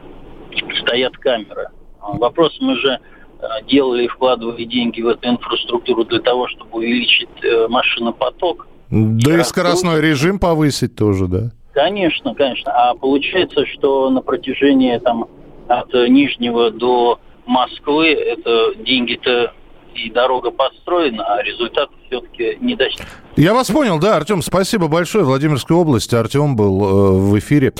стоят 0.81 1.17
камеры. 1.17 1.67
А, 1.99 2.13
Вопрос 2.13 2.57
мы 2.61 2.75
же 2.77 2.99
а, 3.41 3.61
делали 3.63 4.05
и 4.05 4.07
вкладывали 4.07 4.63
деньги 4.63 5.01
в 5.01 5.07
эту 5.07 5.27
инфраструктуру 5.29 6.05
для 6.05 6.19
того, 6.19 6.47
чтобы 6.47 6.77
увеличить 6.77 7.29
э, 7.43 7.67
машинопоток. 7.67 8.67
Да 8.89 9.39
и 9.39 9.43
скоростной 9.43 10.01
режим 10.01 10.39
повысить 10.39 10.95
тоже, 10.95 11.27
да. 11.27 11.51
Конечно, 11.73 12.35
конечно. 12.35 12.71
А 12.71 12.93
получается, 12.93 13.65
что 13.65 14.09
на 14.09 14.21
протяжении 14.21 14.97
там 14.99 15.27
от 15.67 15.93
э, 15.93 16.07
Нижнего 16.07 16.71
до 16.71 17.19
Москвы 17.45 18.13
это 18.13 18.75
деньги-то 18.75 19.53
и 19.93 20.09
дорога 20.09 20.51
построена, 20.51 21.23
а 21.23 21.43
результат 21.43 21.89
все-таки 22.07 22.57
не 22.61 22.75
достиг. 22.75 23.05
Я 23.35 23.53
вас 23.53 23.69
понял, 23.69 23.99
да, 23.99 24.17
Артем, 24.17 24.41
спасибо 24.41 24.87
большое. 24.87 25.23
Владимирская 25.23 25.77
область, 25.77 26.13
Артем 26.13 26.55
был 26.55 26.83
э, 26.83 27.11
в 27.19 27.39
эфире. 27.39 27.73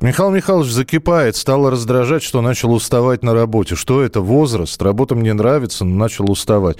Михаил 0.00 0.30
Михайлович 0.30 0.70
закипает, 0.70 1.36
стало 1.36 1.70
раздражать, 1.70 2.22
что 2.22 2.40
начал 2.40 2.72
уставать 2.72 3.22
на 3.22 3.34
работе. 3.34 3.74
Что 3.74 4.02
это? 4.02 4.20
Возраст. 4.20 4.80
Работа 4.80 5.14
мне 5.14 5.32
нравится, 5.34 5.84
но 5.84 5.96
начал 5.96 6.30
уставать. 6.30 6.78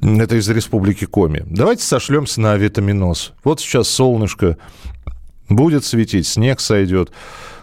Это 0.00 0.36
из 0.36 0.48
республики 0.48 1.04
Коми. 1.06 1.42
Давайте 1.46 1.82
сошлемся 1.82 2.40
на 2.40 2.52
авитаминоз. 2.52 3.32
Вот 3.44 3.60
сейчас 3.60 3.88
солнышко 3.88 4.56
будет 5.48 5.84
светить, 5.84 6.26
снег 6.26 6.60
сойдет 6.60 7.10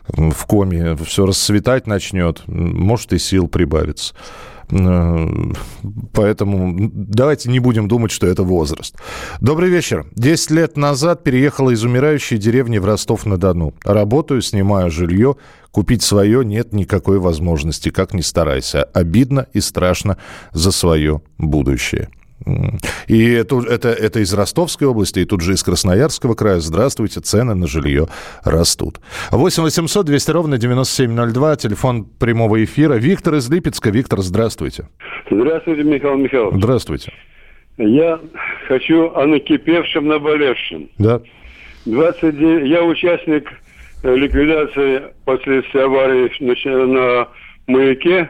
в 0.08 0.46
Коми, 0.46 0.96
все 1.06 1.26
расцветать 1.26 1.88
начнет, 1.88 2.44
может 2.48 3.14
и 3.14 3.20
сил 3.20 3.48
прибавится. 3.48 4.14
Э, 4.70 5.28
Поэтому 6.14 6.76
давайте 6.94 7.50
не 7.50 7.60
будем 7.60 7.88
думать, 7.88 8.12
что 8.12 8.28
это 8.28 8.44
возраст. 8.44 8.96
Добрый 9.42 9.70
вечер. 9.70 10.06
Десять 10.16 10.52
лет 10.52 10.78
назад 10.78 11.24
переехала 11.24 11.72
из 11.72 11.84
умирающей 11.84 12.38
деревни 12.38 12.78
в 12.78 12.86
Ростов-на-Дону. 12.86 13.74
Работаю, 13.84 14.42
снимаю 14.42 14.90
жилье. 14.90 15.36
Купить 15.72 16.04
свое 16.04 16.46
нет 16.46 16.72
никакой 16.74 17.20
возможности, 17.20 17.90
как 17.90 18.14
ни 18.14 18.22
старайся. 18.22 18.84
Обидно 18.84 19.48
и 19.54 19.60
страшно 19.60 20.18
за 20.54 20.72
свое 20.72 21.22
будущее. 21.38 22.10
И 23.08 23.32
это, 23.32 23.60
это, 23.62 23.90
это 23.90 24.20
из 24.20 24.34
Ростовской 24.34 24.88
области, 24.88 25.20
и 25.20 25.26
тут 25.26 25.42
же 25.42 25.54
из 25.54 25.64
Красноярского 25.64 26.36
края. 26.36 26.60
Здравствуйте, 26.60 27.22
цены 27.22 27.56
на 27.56 27.66
жилье 27.66 28.08
растут. 28.44 29.00
8 29.32 29.64
800 29.64 30.06
200 30.06 30.32
ровно 30.32 30.58
9702, 30.58 31.56
телефон 31.56 32.04
прямого 32.04 32.64
эфира. 32.64 32.96
Виктор 32.96 33.36
из 33.36 33.50
Липецка. 33.50 33.90
Виктор, 33.90 34.20
здравствуйте. 34.22 34.90
Здравствуйте, 35.32 35.84
Михаил 35.84 36.18
Михайлович. 36.18 36.58
Здравствуйте. 36.58 37.14
Я 37.78 38.20
хочу 38.68 39.12
о 39.14 39.26
накипевшем, 39.26 40.08
наболевшем. 40.08 40.90
Да. 40.98 41.22
29, 41.86 42.68
я 42.70 42.84
участник 42.84 43.50
ликвидации 44.04 45.14
последствий 45.26 45.82
аварии 45.82 46.32
на, 46.40 46.86
на 46.88 47.28
маяке 47.68 48.30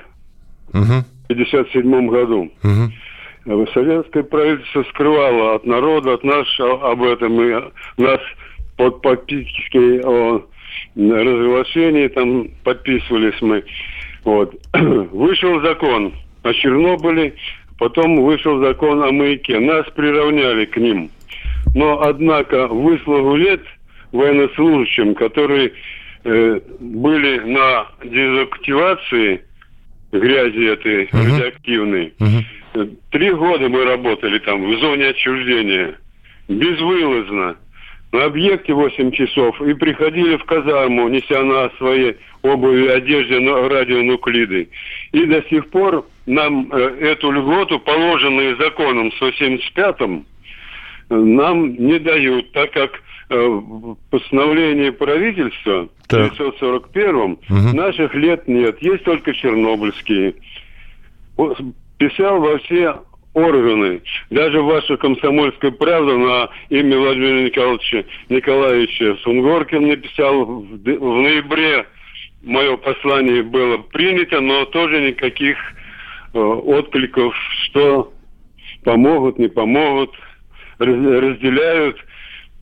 Мгм. 0.73 1.03
в 1.27 1.31
1957 1.31 2.07
году. 2.07 2.51
Мгм. 2.63 2.93
Советское 3.73 4.23
правительство 4.23 4.83
скрывало 4.89 5.55
от 5.55 5.65
народа, 5.65 6.13
от 6.13 6.23
нас 6.23 6.47
об 6.59 7.03
этом. 7.03 7.41
И 7.41 7.53
нас 7.97 8.19
под 8.75 9.01
подпиской 9.01 10.01
о 10.01 10.43
разглашении 10.95 12.07
там 12.07 12.49
подписывались 12.63 13.39
мы. 13.41 13.63
Вот. 14.23 14.55
Вышел 14.73 15.61
закон 15.61 16.13
о 16.41 16.53
Чернобыле, 16.53 17.35
потом 17.77 18.23
вышел 18.23 18.63
закон 18.63 19.03
о 19.03 19.11
маяке. 19.11 19.59
Нас 19.59 19.85
приравняли 19.95 20.65
к 20.65 20.77
ним. 20.77 21.09
Но, 21.75 22.01
однако, 22.01 22.67
выслугу 22.67 23.35
лет 23.35 23.61
военнослужащим, 24.11 25.13
которые 25.13 25.73
э, 26.23 26.59
были 26.79 27.39
на 27.39 27.87
дезактивации 28.03 29.41
грязи 30.11 30.71
этой 30.71 31.09
радиоактивной. 31.11 32.13
Три 33.11 33.31
года 33.31 33.69
мы 33.69 33.85
работали 33.85 34.39
там 34.39 34.65
в 34.65 34.79
зоне 34.79 35.07
отчуждения. 35.07 35.97
Безвылазно. 36.47 37.55
На 38.11 38.25
объекте 38.25 38.73
8 38.73 39.11
часов. 39.11 39.61
И 39.61 39.73
приходили 39.73 40.37
в 40.37 40.43
казарму, 40.45 41.07
неся 41.09 41.43
на 41.43 41.69
своей 41.77 42.17
обуви, 42.43 42.87
одежде 42.87 43.37
радионуклиды. 43.39 44.69
И 45.11 45.25
до 45.25 45.41
сих 45.43 45.69
пор 45.69 46.05
нам 46.25 46.69
э, 46.71 46.77
эту 47.01 47.31
льготу, 47.31 47.79
положенную 47.79 48.57
законом 48.57 49.11
175-м, 49.19 50.25
э, 51.09 51.15
нам 51.15 51.75
не 51.75 51.99
дают, 51.99 52.51
так 52.51 52.71
как 52.71 53.01
э, 53.29 53.37
в 53.37 53.97
постановлении 54.09 54.91
правительства 54.91 55.89
Так. 56.07 56.31
941 56.35 57.37
наших 57.73 58.13
лет 58.15 58.47
нет, 58.47 58.81
есть 58.81 59.03
только 59.03 59.33
чернобыльские. 59.33 60.35
Писал 61.97 62.39
во 62.41 62.57
все 62.59 63.01
органы, 63.33 64.01
даже 64.29 64.61
ваша 64.61 64.97
комсомольская 64.97 65.71
правда 65.71 66.17
на 66.17 66.49
имя 66.69 66.97
Владимира 66.97 67.41
Николаевича 67.41 68.05
Николаевича 68.29 69.17
Сунгоркин 69.23 69.87
написал 69.87 70.45
в, 70.45 70.65
в 70.77 71.21
ноябре 71.21 71.85
мое 72.43 72.77
послание 72.77 73.43
было 73.43 73.77
принято, 73.77 74.39
но 74.39 74.65
тоже 74.65 75.01
никаких 75.01 75.57
э, 76.33 76.39
откликов, 76.39 77.33
что 77.63 78.13
помогут, 78.83 79.39
не 79.39 79.47
помогут, 79.47 80.11
раз- 80.77 81.21
разделяют 81.21 81.97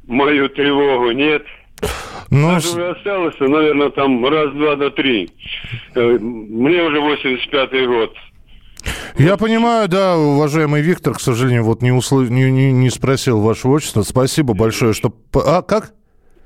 мою 0.08 0.50
тревогу, 0.50 1.12
нет. 1.12 1.46
Ну, 2.32 2.50
Даже 2.54 2.70
уже 2.70 2.90
осталось, 2.92 3.36
наверное, 3.40 3.90
там 3.90 4.26
раз, 4.26 4.52
два, 4.54 4.76
до 4.76 4.90
три. 4.90 5.30
Э, 5.96 6.18
Мне 6.20 6.82
уже 6.82 6.98
85-й 6.98 7.86
год. 7.88 8.16
Я 9.18 9.38
понимаю, 9.38 9.88
да, 9.88 10.18
уважаемый 10.18 10.82
Виктор, 10.82 11.14
к 11.14 11.22
сожалению, 11.22 11.64
вот 11.64 11.82
не, 11.82 11.90
усл- 11.90 12.28
не, 12.30 12.52
не, 12.52 12.72
не 12.72 12.90
спросил 12.90 13.40
ваше 13.40 13.68
отчество. 13.68 14.04
Спасибо 14.04 14.54
большое, 14.54 14.94
что... 14.94 15.14
А, 15.34 15.62
как? 15.62 15.94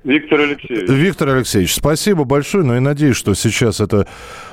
Виктор 0.03 0.39
Алексеевич. 0.39 0.89
Виктор 0.89 1.29
Алексеевич, 1.29 1.75
спасибо 1.75 2.23
большое, 2.23 2.63
но 2.63 2.75
я 2.75 2.81
надеюсь, 2.81 3.15
что 3.15 3.33
сейчас 3.33 3.81
это 3.81 4.07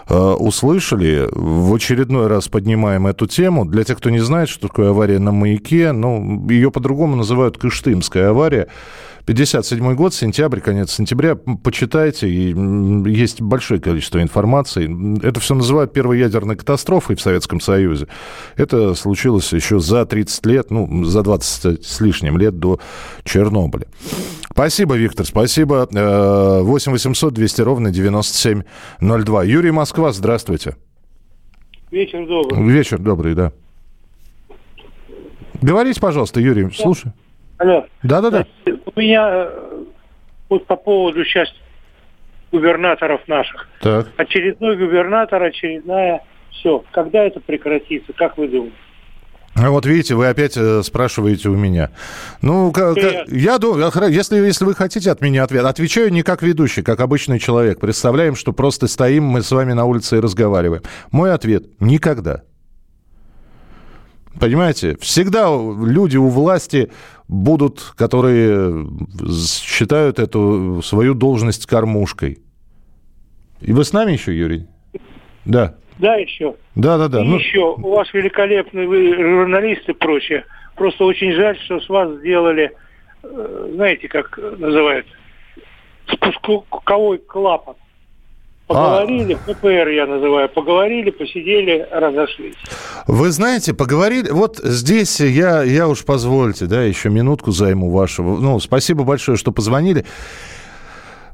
э, 0.09 0.15
услышали. 0.15 1.29
В 1.31 1.75
очередной 1.75 2.27
раз 2.27 2.49
поднимаем 2.49 3.07
эту 3.07 3.27
тему. 3.27 3.65
Для 3.65 3.85
тех, 3.85 3.99
кто 3.99 4.11
не 4.11 4.21
знает, 4.21 4.49
что 4.49 4.69
такое 4.69 4.91
авария 4.91 5.19
на 5.19 5.33
маяке, 5.33 5.93
ну, 5.93 6.49
ее 6.49 6.71
по-другому 6.71 7.17
называют 7.17 7.59
Кыштымская 7.59 8.31
авария. 8.31 8.69
57 9.27 9.95
год, 9.95 10.13
сентябрь, 10.13 10.61
конец 10.61 10.93
сентября. 10.93 11.35
Почитайте, 11.37 12.29
и 12.29 12.55
есть 13.09 13.41
большое 13.41 13.81
количество 13.81 14.21
информации. 14.21 15.27
Это 15.27 15.41
все 15.41 15.55
называют 15.55 15.93
первой 15.93 16.19
ядерной 16.19 16.57
катастрофой 16.57 17.17
в 17.17 17.23
Советском 17.23 17.61
Союзе. 17.61 18.07
Это 18.57 18.95
случилось 18.95 19.53
еще 19.53 19.81
за 19.81 20.05
30 20.05 20.47
лет, 20.47 20.71
ну, 20.71 21.05
за 21.05 21.23
20 21.23 21.85
с 21.85 22.01
лишним 22.01 22.37
лет 22.37 22.59
до 22.59 22.81
Чернобыля. 23.25 23.87
Спасибо, 24.55 24.95
Виктор, 24.95 25.27
спасибо. 25.27 25.89
Э, 25.93 26.61
8 26.63 26.93
800 26.93 27.35
200 27.35 27.61
ровно 27.63 27.91
9702. 27.91 29.43
Юрий 29.43 29.73
Москва, 29.73 30.13
здравствуйте. 30.13 30.77
Вечер 31.91 32.25
добрый. 32.25 32.63
Вечер 32.69 33.01
добрый, 33.01 33.35
да. 33.35 33.53
Говорите, 35.61 36.01
пожалуйста, 36.01 36.39
Юрий, 36.39 36.71
слушай. 36.71 37.11
Алло. 37.59 37.85
Да-да-да. 38.05 38.47
У 38.95 39.01
меня 39.01 39.29
э, 39.29 39.83
вот 40.49 40.67
по 40.67 40.77
поводу 40.77 41.25
сейчас 41.25 41.53
губернаторов 42.53 43.27
наших. 43.27 43.69
Так. 43.81 44.13
Очередной 44.17 44.77
губернатор, 44.77 45.43
очередная... 45.43 46.23
Все. 46.53 46.85
Когда 46.93 47.25
это 47.25 47.41
прекратится, 47.41 48.13
как 48.13 48.39
вы 48.39 48.47
думаете? 48.47 48.77
А 49.55 49.71
вот 49.71 49.87
видите, 49.87 50.17
вы 50.17 50.27
опять 50.27 50.57
э, 50.57 50.83
спрашиваете 50.83 51.49
у 51.49 51.55
меня. 51.55 51.91
Ну, 52.43 52.73
ка- 52.73 52.89
ка- 52.95 52.95
Привет. 52.95 53.33
я 53.33 53.59
думаю, 53.59 53.91
если, 54.11 54.37
если 54.45 54.65
вы 54.65 54.75
хотите 54.75 55.11
от 55.13 55.21
меня 55.21 55.45
ответ, 55.45 55.65
отвечаю 55.65 56.11
не 56.13 56.23
как 56.23 56.43
ведущий, 56.43 56.83
как 56.83 56.99
обычный 56.99 57.39
человек. 57.39 57.79
Представляем, 57.79 58.35
что 58.35 58.53
просто 58.53 58.89
стоим 58.89 59.23
мы 59.25 59.43
с 59.43 59.51
вами 59.53 59.73
на 59.73 59.85
улице 59.85 60.17
и 60.17 60.21
разговариваем. 60.21 60.83
Мой 61.13 61.33
ответ– 61.33 61.67
никогда. 61.79 62.43
Понимаете, 64.41 64.97
всегда 65.01 65.45
люди 65.47 66.17
у 66.17 66.29
власти 66.29 66.91
будут, 67.29 67.95
которые 67.97 68.89
считают 69.41 70.19
эту 70.19 70.83
свою 70.85 71.15
должность 71.15 71.67
кормушкой. 71.67 72.41
И 73.61 73.73
вы 73.73 73.85
с 73.85 73.93
нами 73.93 74.13
еще, 74.13 74.37
Юрий? 74.37 74.67
Да. 75.45 75.77
Да, 75.99 76.17
еще. 76.17 76.55
Да, 76.75 76.99
да, 76.99 77.09
да. 77.09 77.21
И 77.21 77.25
Ну, 77.25 77.39
еще, 77.39 77.75
у 77.75 77.91
вас 77.91 78.13
великолепные 78.13 78.89
вы 78.89 79.15
журналисты 79.15 79.93
и 79.93 79.95
прочее. 79.95 80.45
Просто 80.77 81.05
очень 81.05 81.33
жаль, 81.33 81.59
что 81.61 81.81
с 81.81 81.89
вас 81.89 82.11
сделали, 82.19 82.73
э, 83.23 83.71
знаете, 83.75 84.09
как 84.09 84.37
называют, 84.39 85.07
спусковой 86.07 87.19
клапан. 87.19 87.77
Поговорили, 88.67 89.35
ППР 89.47 89.89
я 89.89 90.07
называю, 90.07 90.49
поговорили, 90.49 91.11
посидели, 91.11 91.87
разошлись. 91.91 92.55
Вы 93.07 93.31
знаете, 93.31 93.75
поговорили... 93.75 94.31
Вот 94.31 94.57
здесь 94.57 95.21
я, 95.21 95.63
я 95.63 95.87
уж 95.87 96.03
позвольте, 96.05 96.65
да, 96.65 96.83
еще 96.83 97.11
минутку 97.11 97.51
займу 97.51 97.91
вашего. 97.91 98.39
Ну, 98.39 98.59
спасибо 98.61 99.05
большое, 99.05 99.37
что 99.37 99.53
позвонили. 99.53 100.07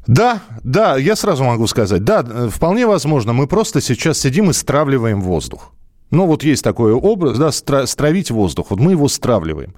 Да, 0.06 0.40
да, 0.64 0.96
я 0.96 1.14
сразу 1.14 1.44
могу 1.44 1.66
сказать, 1.66 2.04
да, 2.04 2.24
э, 2.26 2.48
вполне 2.50 2.86
возможно, 2.86 3.32
мы 3.32 3.46
просто 3.46 3.80
сейчас 3.80 4.18
сидим 4.18 4.50
и 4.50 4.52
стравливаем 4.52 5.20
воздух. 5.20 5.72
Ну, 6.10 6.26
вот 6.26 6.42
есть 6.42 6.64
такой 6.64 6.92
образ, 6.92 7.38
да, 7.38 7.48
стра- 7.48 7.86
стравить 7.86 8.30
воздух. 8.30 8.70
Вот 8.70 8.80
мы 8.80 8.92
его 8.92 9.08
стравливаем. 9.08 9.74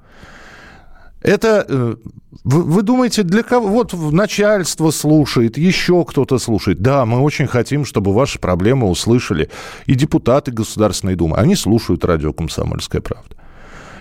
Это, 1.20 1.64
э, 1.68 1.96
вы, 2.44 2.62
вы 2.62 2.82
думаете, 2.82 3.22
для 3.22 3.42
кого? 3.42 3.68
Вот 3.68 3.92
начальство 3.92 4.90
слушает, 4.90 5.58
еще 5.58 6.04
кто-то 6.04 6.38
слушает. 6.38 6.80
Да, 6.80 7.04
мы 7.04 7.20
очень 7.20 7.46
хотим, 7.46 7.84
чтобы 7.84 8.12
ваши 8.12 8.38
проблемы 8.38 8.88
услышали 8.88 9.50
и 9.86 9.94
депутаты 9.94 10.50
Государственной 10.50 11.14
Думы. 11.14 11.36
Они 11.36 11.54
слушают 11.54 12.04
радио 12.04 12.32
«Комсомольская 12.32 13.00
правда». 13.00 13.36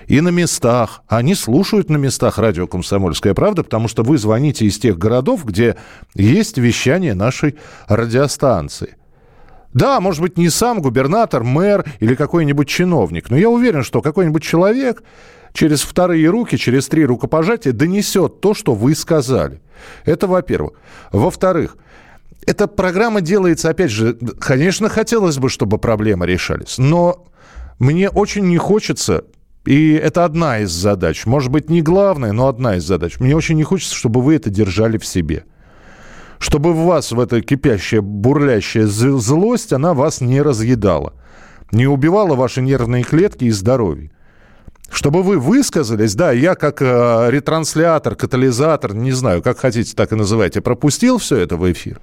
И 0.07 0.21
на 0.21 0.29
местах. 0.29 1.03
Они 1.07 1.35
слушают 1.35 1.89
на 1.89 1.97
местах 1.97 2.37
радио 2.37 2.67
«Комсомольская 2.67 3.33
правда», 3.33 3.63
потому 3.63 3.87
что 3.87 4.03
вы 4.03 4.17
звоните 4.17 4.65
из 4.65 4.77
тех 4.79 4.97
городов, 4.97 5.45
где 5.45 5.77
есть 6.15 6.57
вещание 6.57 7.13
нашей 7.13 7.57
радиостанции. 7.87 8.97
Да, 9.73 10.01
может 10.01 10.21
быть, 10.21 10.37
не 10.37 10.49
сам 10.49 10.81
губернатор, 10.81 11.43
мэр 11.43 11.85
или 11.99 12.15
какой-нибудь 12.15 12.67
чиновник, 12.67 13.29
но 13.29 13.37
я 13.37 13.49
уверен, 13.49 13.83
что 13.83 14.01
какой-нибудь 14.01 14.43
человек 14.43 15.03
через 15.53 15.81
вторые 15.81 16.29
руки, 16.29 16.57
через 16.57 16.87
три 16.87 17.05
рукопожатия 17.05 17.71
донесет 17.71 18.41
то, 18.41 18.53
что 18.53 18.73
вы 18.73 18.95
сказали. 18.95 19.61
Это 20.05 20.27
во-первых. 20.27 20.73
Во-вторых, 21.11 21.77
эта 22.45 22.67
программа 22.67 23.21
делается, 23.21 23.69
опять 23.69 23.91
же, 23.91 24.17
конечно, 24.39 24.89
хотелось 24.89 25.37
бы, 25.37 25.49
чтобы 25.49 25.77
проблемы 25.77 26.25
решались, 26.25 26.77
но 26.77 27.27
мне 27.79 28.09
очень 28.09 28.47
не 28.47 28.57
хочется, 28.57 29.25
и 29.65 29.93
это 29.93 30.25
одна 30.25 30.59
из 30.59 30.71
задач, 30.71 31.25
может 31.25 31.51
быть, 31.51 31.69
не 31.69 31.81
главная, 31.81 32.31
но 32.31 32.47
одна 32.47 32.77
из 32.77 32.83
задач. 32.83 33.19
Мне 33.19 33.35
очень 33.35 33.55
не 33.55 33.63
хочется, 33.63 33.95
чтобы 33.95 34.21
вы 34.21 34.35
это 34.35 34.49
держали 34.49 34.97
в 34.97 35.05
себе 35.05 35.45
чтобы 36.41 36.73
в 36.73 36.85
вас, 36.85 37.11
в 37.11 37.19
эта 37.19 37.41
кипящая, 37.41 38.01
бурлящая 38.01 38.87
злость, 38.87 39.73
она 39.73 39.93
вас 39.93 40.21
не 40.21 40.41
разъедала, 40.41 41.13
не 41.71 41.85
убивала 41.85 42.35
ваши 42.35 42.61
нервные 42.61 43.03
клетки 43.03 43.45
и 43.45 43.51
здоровье. 43.51 44.11
Чтобы 44.91 45.21
вы 45.21 45.37
высказались, 45.37 46.15
да, 46.15 46.31
я 46.31 46.55
как 46.55 46.81
э, 46.81 47.29
ретранслятор, 47.29 48.15
катализатор, 48.15 48.93
не 48.93 49.11
знаю, 49.11 49.41
как 49.43 49.59
хотите, 49.59 49.95
так 49.95 50.11
и 50.11 50.15
называйте, 50.15 50.61
пропустил 50.61 51.19
все 51.19 51.37
это 51.37 51.55
в 51.57 51.71
эфир. 51.71 52.01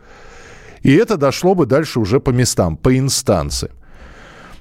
И 0.83 0.95
это 0.95 1.17
дошло 1.17 1.57
бы 1.57 1.67
дальше 1.67 1.99
уже 1.99 2.21
по 2.21 2.31
местам, 2.31 2.77
по 2.77 2.97
инстанциям. 2.97 3.73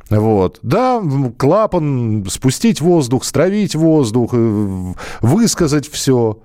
Вот. 0.10 0.60
Да, 0.62 1.02
клапан, 1.38 2.26
спустить 2.30 2.82
воздух, 2.82 3.24
стравить 3.24 3.76
воздух, 3.76 4.32
э, 4.34 4.93
высказать 5.22 5.89
все 5.89 6.39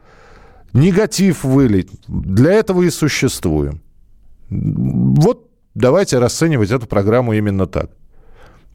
негатив 0.73 1.45
вылить. 1.45 1.91
Для 2.09 2.53
этого 2.53 2.83
и 2.83 2.91
существуем. 2.91 3.81
Вот 4.51 5.49
давайте 5.75 6.19
расценивать 6.19 6.71
эту 6.71 6.87
программу 6.87 7.33
именно 7.35 7.67
так. 7.67 7.91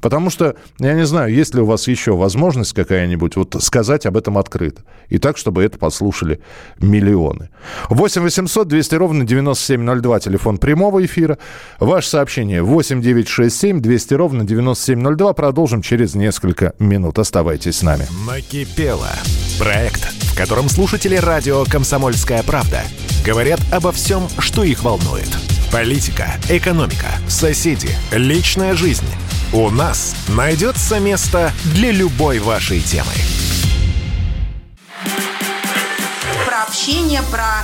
Потому 0.02 0.30
что, 0.30 0.56
я 0.80 0.94
не 0.94 1.06
знаю, 1.06 1.34
есть 1.34 1.56
ли 1.56 1.62
у 1.62 1.66
вас 1.66 1.88
еще 1.88 2.16
возможность 2.16 2.74
какая-нибудь 2.74 3.36
вот 3.36 3.56
сказать 3.60 4.06
об 4.06 4.16
этом 4.16 4.38
открыто. 4.38 4.84
И 5.10 5.18
так, 5.18 5.38
чтобы 5.38 5.64
это 5.64 5.80
послушали 5.80 6.40
миллионы. 6.80 7.50
8 7.90 8.22
800 8.22 8.68
200 8.68 8.96
ровно 8.96 9.26
9702, 9.26 10.20
телефон 10.20 10.58
прямого 10.60 11.04
эфира. 11.04 11.38
Ваше 11.80 12.10
сообщение 12.10 12.62
8 12.62 13.02
967 13.02 13.82
200 13.82 14.14
ровно 14.14 14.44
9702. 14.44 15.34
Продолжим 15.34 15.82
через 15.82 16.14
несколько 16.14 16.74
минут. 16.80 17.18
Оставайтесь 17.18 17.78
с 17.78 17.82
нами. 17.82 18.06
Накипело. 18.28 19.10
Проект, 19.58 20.04
в 20.32 20.38
котором 20.38 20.70
слушатели 20.70 21.16
радио 21.16 21.66
«Комсомольская 21.66 22.44
правда» 22.44 22.84
говорят 23.26 23.60
обо 23.72 23.92
всем, 23.92 24.28
что 24.38 24.64
их 24.64 24.84
волнует. 24.84 25.30
Политика, 25.72 26.28
экономика, 26.50 27.08
соседи, 27.28 27.90
личная 28.12 28.74
жизнь. 28.76 29.06
У 29.54 29.70
нас 29.70 30.14
найдется 30.28 31.00
место 31.00 31.54
для 31.74 31.92
любой 31.92 32.40
вашей 32.40 32.82
темы. 32.82 33.14
Про 36.46 36.64
общение, 36.64 37.22
про 37.32 37.64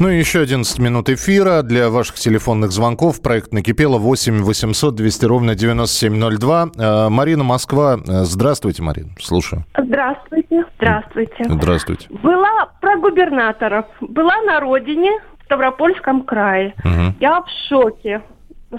Ну 0.00 0.08
и 0.08 0.18
еще 0.18 0.40
11 0.40 0.78
минут 0.80 1.08
эфира 1.08 1.62
для 1.62 1.88
ваших 1.88 2.16
телефонных 2.16 2.72
звонков. 2.72 3.22
Проект 3.22 3.52
«Накипело» 3.52 3.98
8 3.98 4.42
800 4.42 4.94
200 4.94 5.24
ровно 5.26 5.54
9702. 5.54 6.66
Э, 6.76 7.08
Марина 7.10 7.44
Москва. 7.44 7.98
Э, 7.98 8.24
Здравствуйте, 8.24 8.82
Марина. 8.82 9.10
Слушаю. 9.20 9.64
Здравствуйте. 9.78 10.64
Здравствуйте. 10.76 11.44
Здравствуйте. 11.48 12.08
Была 12.10 12.66
про 12.80 12.96
губернаторов. 12.98 13.86
Была 14.00 14.36
на 14.42 14.58
родине, 14.58 15.12
в 15.40 15.44
Ставропольском 15.44 16.22
крае. 16.24 16.74
Мгм. 16.82 17.14
Я 17.20 17.40
в 17.40 17.46
шоке. 17.68 18.22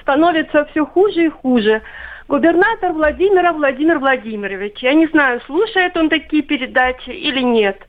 Становится 0.02 0.66
все 0.72 0.86
хуже 0.86 1.28
и 1.28 1.30
хуже. 1.30 1.82
Губернатор 2.28 2.92
Владимира 2.92 3.54
Владимир 3.54 4.00
Владимирович. 4.00 4.80
Я 4.82 4.94
не 4.94 5.08
знаю, 5.08 5.40
слушает 5.46 5.96
он 5.96 6.10
такие 6.10 6.44
передачи 6.44 7.10
или 7.12 7.42
нет. 7.42 7.80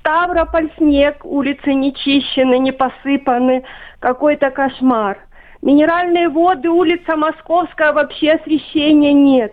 Ставрополь 0.00 0.70
снег, 0.78 1.24
улицы 1.24 1.74
не 1.74 1.94
чищены, 1.94 2.58
не 2.58 2.72
посыпаны. 2.72 3.64
Какой-то 3.98 4.50
кошмар. 4.50 5.18
Минеральные 5.62 6.30
воды, 6.30 6.70
улица 6.70 7.16
Московская, 7.16 7.92
вообще 7.92 8.32
освещения 8.32 9.12
нет. 9.12 9.52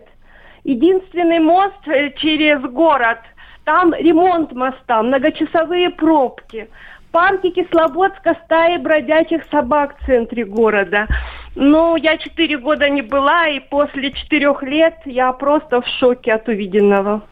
Единственный 0.64 1.40
мост 1.40 1.86
э, 1.88 2.12
через 2.18 2.62
город. 2.62 3.20
Там 3.66 3.94
ремонт 3.94 4.54
моста, 4.54 5.04
многочасовые 5.04 5.90
пробки. 5.90 6.70
Парки 7.12 7.50
Кисловодска, 7.50 8.38
стаи 8.46 8.78
бродячих 8.78 9.44
собак 9.52 9.98
в 9.98 10.06
центре 10.06 10.46
города. 10.46 11.08
Ну, 11.60 11.96
я 11.96 12.18
четыре 12.18 12.60
года 12.60 12.88
не 12.88 13.02
была, 13.02 13.48
и 13.48 13.60
после 13.60 14.12
четырех 14.12 14.62
лет 14.62 14.94
я 15.06 15.32
просто 15.32 15.82
в 15.82 15.88
шоке 16.00 16.34
от 16.34 16.48
увиденного. 16.48 17.24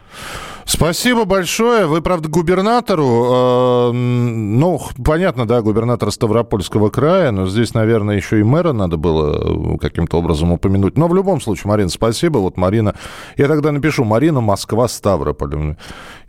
Спасибо 0.67 1.25
большое. 1.25 1.85
Вы, 1.85 2.01
правда, 2.01 2.27
губернатору, 2.27 3.03
э, 3.03 3.91
ну, 3.91 4.81
понятно, 5.05 5.47
да, 5.47 5.61
губернатора 5.61 6.09
Ставропольского 6.09 6.89
края, 6.89 7.29
но 7.29 7.45
здесь, 7.45 7.75
наверное, 7.75 8.15
еще 8.15 8.39
и 8.39 8.43
мэра 8.43 8.73
надо 8.73 8.97
было 8.97 9.75
э, 9.75 9.77
каким-то 9.77 10.17
образом 10.17 10.51
упомянуть. 10.51 10.97
Но 10.97 11.07
в 11.07 11.13
любом 11.13 11.39
случае, 11.39 11.69
Марина, 11.69 11.89
спасибо. 11.89 12.39
Вот 12.39 12.57
Марина, 12.57 12.95
я 13.37 13.47
тогда 13.47 13.71
напишу, 13.71 14.05
Марина, 14.05 14.41
Москва, 14.41 14.87
Ставрополь. 14.87 15.75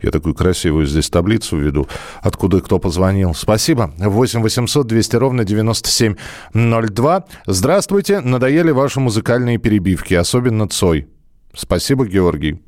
Я 0.03 0.11
такую 0.11 0.35
красивую 0.35 0.85
здесь 0.85 1.09
таблицу 1.09 1.57
веду, 1.57 1.87
откуда 2.21 2.61
кто 2.61 2.77
позвонил. 2.77 3.33
Спасибо. 3.33 3.91
8 3.97 4.41
800 4.43 4.85
200 4.85 5.15
ровно 5.15 5.45
9702. 5.45 7.23
Здравствуйте. 7.47 7.86
Надоели 7.91 8.71
ваши 8.71 8.99
музыкальные 8.99 9.57
перебивки, 9.57 10.13
особенно 10.13 10.67
Цой. 10.67 11.07
Спасибо, 11.53 12.05
Георгий. 12.05 12.61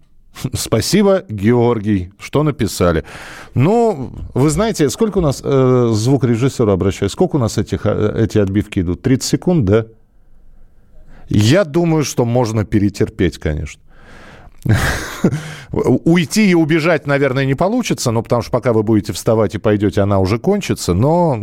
Спасибо, 0.54 1.24
Георгий, 1.30 2.12
что 2.20 2.44
написали. 2.44 3.04
Ну, 3.54 4.12
вы 4.34 4.50
знаете, 4.50 4.90
сколько 4.90 5.20
у 5.20 5.22
нас 5.22 5.42
э, 5.44 5.90
звукорежиссера 5.92 6.74
обращаюсь, 6.74 7.12
сколько 7.12 7.38
у 7.38 7.40
нас 7.40 7.58
этих, 7.58 7.86
э, 7.86 8.24
эти 8.24 8.38
отбивки 8.38 8.80
идут? 8.80 9.02
30 9.02 9.24
секунд, 9.24 9.66
да? 9.66 9.86
Я 11.28 11.64
думаю, 11.64 12.04
что 12.04 12.26
можно 12.26 12.66
перетерпеть, 12.66 13.38
конечно. 13.38 13.82
Уйти 15.72 16.50
и 16.50 16.54
убежать, 16.56 17.08
наверное, 17.08 17.46
не 17.46 17.56
получится, 17.56 18.12
ну, 18.12 18.24
потому 18.24 18.42
что 18.42 18.52
пока 18.52 18.74
вы 18.74 18.84
будете 18.84 19.14
вставать 19.14 19.56
и 19.56 19.58
пойдете, 19.60 20.02
она 20.02 20.20
уже 20.20 20.40
кончится. 20.40 20.94
Но 20.94 21.38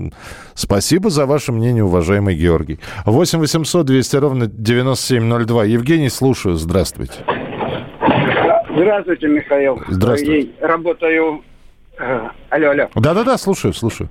спасибо 0.55 1.11
за 1.11 1.27
ваше 1.27 1.53
мнение, 1.53 1.85
уважаемый 1.85 2.35
Георгий. 2.35 2.79
8 3.05 3.39
800 3.39 3.87
200 3.87 4.17
ровно 4.17 4.47
9702. 4.47 5.65
Евгений, 5.65 6.09
слушаю. 6.09 6.57
Здравствуйте. 6.57 7.15
Здравствуйте, 8.75 9.29
Михаил. 9.29 9.81
Здравствуйте. 9.89 10.51
Я 10.61 10.67
работаю... 10.67 11.43
э, 11.99 12.29
Алло, 12.51 12.71
алло. 12.71 12.89
Да-да-да, 12.95 13.39
слушаю, 13.39 13.73
слушаю. 13.73 14.11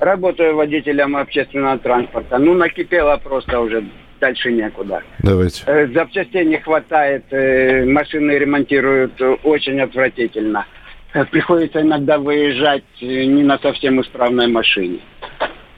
Работаю 0.00 0.56
водителем 0.56 1.16
общественного 1.16 1.78
транспорта. 1.78 2.38
Ну, 2.38 2.54
накипело 2.54 3.16
просто 3.22 3.60
уже. 3.60 3.84
Дальше 4.24 4.52
некуда. 4.52 5.02
Давайте. 5.18 5.62
Э, 5.66 5.86
Запчастей 5.88 6.46
не 6.46 6.56
хватает. 6.56 7.24
э, 7.30 7.84
Машины 7.84 8.30
ремонтируют 8.38 9.20
очень 9.42 9.78
отвратительно. 9.82 10.64
Э, 11.12 11.26
Приходится 11.26 11.82
иногда 11.82 12.16
выезжать 12.16 12.84
не 13.02 13.42
на 13.42 13.58
совсем 13.58 14.00
исправной 14.00 14.46
машине. 14.46 15.00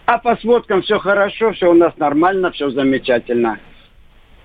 А 0.04 0.18
по 0.18 0.36
сводкам 0.36 0.82
все 0.82 1.00
хорошо, 1.00 1.50
все 1.54 1.72
у 1.72 1.74
нас 1.74 1.92
нормально, 1.96 2.52
все 2.52 2.70
замечательно. 2.70 3.58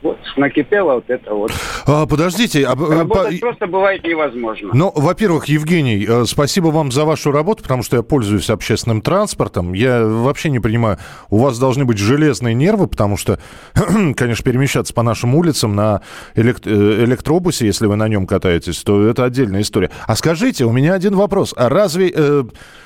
Вот, 0.01 0.17
накипело 0.35 0.95
вот 0.95 1.09
это 1.09 1.33
вот. 1.33 1.51
А, 1.85 2.07
подождите, 2.07 2.65
а, 2.65 2.73
э, 2.73 2.97
Работать 2.99 3.39
по- 3.39 3.47
просто 3.47 3.67
бывает 3.67 4.03
невозможно. 4.03 4.69
Ну, 4.73 4.91
во-первых, 4.95 5.45
Евгений, 5.45 6.05
э, 6.09 6.25
спасибо 6.25 6.67
вам 6.67 6.91
за 6.91 7.05
вашу 7.05 7.31
работу, 7.31 7.61
потому 7.61 7.83
что 7.83 7.97
я 7.97 8.03
пользуюсь 8.03 8.49
общественным 8.49 9.01
транспортом. 9.01 9.73
Я 9.73 10.03
вообще 10.03 10.49
не 10.49 10.59
понимаю, 10.59 10.97
у 11.29 11.37
вас 11.37 11.59
должны 11.59 11.85
быть 11.85 11.99
железные 11.99 12.55
нервы, 12.55 12.87
потому 12.87 13.15
что, 13.15 13.39
конечно, 14.15 14.43
перемещаться 14.43 14.93
по 14.93 15.03
нашим 15.03 15.35
улицам 15.35 15.75
на 15.75 16.01
элект- 16.35 16.65
э, 16.65 17.03
электробусе, 17.03 17.67
если 17.67 17.85
вы 17.85 17.95
на 17.95 18.07
нем 18.07 18.25
катаетесь, 18.25 18.81
то 18.83 19.05
это 19.07 19.23
отдельная 19.25 19.61
история. 19.61 19.91
А 20.07 20.15
скажите, 20.15 20.65
у 20.65 20.71
меня 20.71 20.93
один 20.95 21.15
вопрос. 21.15 21.53
А 21.55 21.69
разве 21.69 22.11
э, 22.15 22.43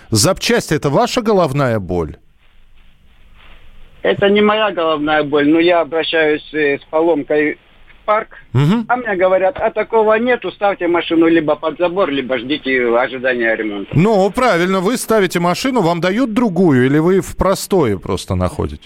запчасть 0.10 0.74
это 0.74 0.90
ваша 0.90 1.22
головная 1.22 1.80
боль? 1.80 2.18
Это 4.06 4.30
не 4.30 4.40
моя 4.42 4.72
головная 4.72 5.24
боль, 5.24 5.48
но 5.50 5.60
я 5.60 5.82
обращаюсь 5.82 6.48
э, 6.54 6.78
с 6.78 6.84
поломкой 6.92 7.58
в 7.88 8.06
парк, 8.06 8.38
а 8.88 8.96
мне 8.98 9.16
говорят, 9.16 9.58
а 9.60 9.72
такого 9.72 10.14
нету, 10.20 10.52
ставьте 10.52 10.88
машину 10.88 11.26
либо 11.26 11.56
под 11.56 11.80
забор, 11.80 12.12
либо 12.12 12.38
ждите 12.38 12.96
ожидания 12.96 13.56
ремонта. 13.56 13.90
Ну, 13.96 14.30
правильно, 14.30 14.80
вы 14.80 14.98
ставите 14.98 15.40
машину, 15.40 15.82
вам 15.82 16.02
дают 16.02 16.34
другую, 16.34 16.86
или 16.86 17.00
вы 17.00 17.22
в 17.22 17.36
простое 17.36 17.98
просто 17.98 18.36
находите? 18.36 18.84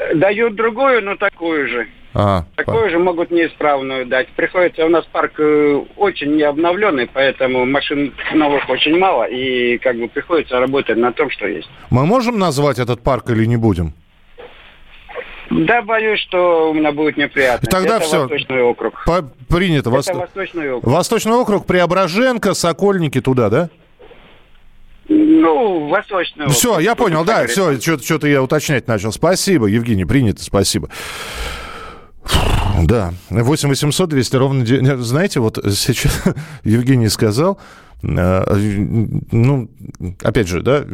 Э, 0.00 0.16
Дают 0.16 0.56
другую, 0.56 1.00
но 1.04 1.14
такую 1.14 1.68
же. 1.68 1.86
А, 2.12 2.44
Такую 2.56 2.90
же 2.90 2.98
могут 2.98 3.30
неисправную 3.30 4.04
дать. 4.06 4.26
Приходится, 4.34 4.84
у 4.84 4.88
нас 4.88 5.04
парк 5.12 5.34
э, 5.38 5.80
очень 5.96 6.34
не 6.34 6.42
обновленный, 6.42 7.08
поэтому 7.12 7.66
машин 7.66 8.12
новых 8.34 8.68
очень 8.68 8.98
мало, 8.98 9.28
и 9.28 9.78
как 9.78 9.96
бы 9.96 10.08
приходится 10.08 10.58
работать 10.58 10.96
на 10.96 11.12
том, 11.12 11.30
что 11.30 11.46
есть. 11.46 11.68
мы 11.90 12.04
можем 12.04 12.36
назвать 12.40 12.80
этот 12.80 13.00
парк 13.04 13.30
или 13.30 13.44
не 13.44 13.56
будем? 13.58 13.92
Да, 15.50 15.82
боюсь, 15.82 16.20
что 16.20 16.70
у 16.70 16.74
меня 16.74 16.92
будет 16.92 17.16
неприятно. 17.16 17.68
Тогда 17.70 17.96
Это 17.96 18.04
всё. 18.04 18.20
Восточный 18.22 18.62
округ. 18.62 19.04
По- 19.06 19.22
принято. 19.48 19.90
Это 19.90 19.90
Восто- 19.90 20.18
Восточный 20.18 20.72
округ. 20.72 20.92
Восточный 20.92 21.32
округ, 21.32 21.66
Преображенка, 21.66 22.54
Сокольники, 22.54 23.20
туда, 23.20 23.48
да? 23.48 23.70
Ну, 25.08 25.88
Восточный 25.88 26.46
округ. 26.46 26.56
Все, 26.56 26.80
я 26.80 26.94
понял, 26.96 27.24
да, 27.24 27.46
все, 27.46 27.78
что-то 27.80 28.26
я 28.26 28.42
уточнять 28.42 28.88
начал. 28.88 29.12
Спасибо, 29.12 29.66
Евгений, 29.66 30.04
принято, 30.04 30.42
спасибо. 30.42 30.88
Да, 32.82 33.14
8 33.30 33.68
800 33.68 34.08
200 34.08 34.36
ровно... 34.36 34.66
Знаете, 35.02 35.40
вот 35.40 35.58
сейчас 35.64 36.22
Евгений 36.64 37.08
сказал, 37.08 37.58
э, 38.02 38.56
ну, 39.30 39.70
опять 40.22 40.48
же, 40.48 40.62
да, 40.62 40.84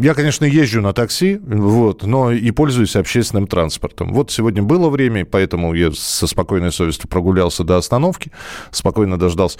я, 0.00 0.14
конечно, 0.14 0.44
езжу 0.44 0.80
на 0.80 0.92
такси, 0.92 1.40
вот, 1.42 2.04
но 2.04 2.30
и 2.32 2.50
пользуюсь 2.50 2.96
общественным 2.96 3.46
транспортом. 3.46 4.12
Вот 4.12 4.30
сегодня 4.30 4.62
было 4.62 4.88
время, 4.88 5.24
поэтому 5.24 5.74
я 5.74 5.90
со 5.92 6.26
спокойной 6.26 6.72
совестью 6.72 7.08
прогулялся 7.08 7.64
до 7.64 7.76
остановки, 7.76 8.30
спокойно 8.70 9.18
дождался 9.18 9.58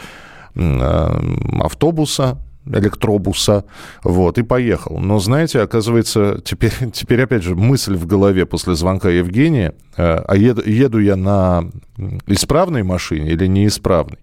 э, 0.55 1.21
автобуса, 1.61 2.39
электробуса, 2.67 3.65
вот, 4.05 4.39
и 4.39 4.43
поехал. 4.43 4.99
Но, 4.99 5.19
знаете, 5.19 5.61
оказывается, 5.61 6.41
теперь, 6.45 6.73
теперь 6.93 7.23
опять 7.23 7.43
же, 7.43 7.55
мысль 7.55 7.97
в 7.97 8.07
голове 8.07 8.47
после 8.47 8.75
звонка 8.75 9.09
Евгения, 9.09 9.75
э, 9.97 10.03
а 10.03 10.37
еду, 10.37 10.63
еду 10.65 10.99
я 10.99 11.17
на 11.17 11.65
исправной 12.27 12.83
машине 12.83 13.31
или 13.31 13.47
неисправной? 13.47 14.19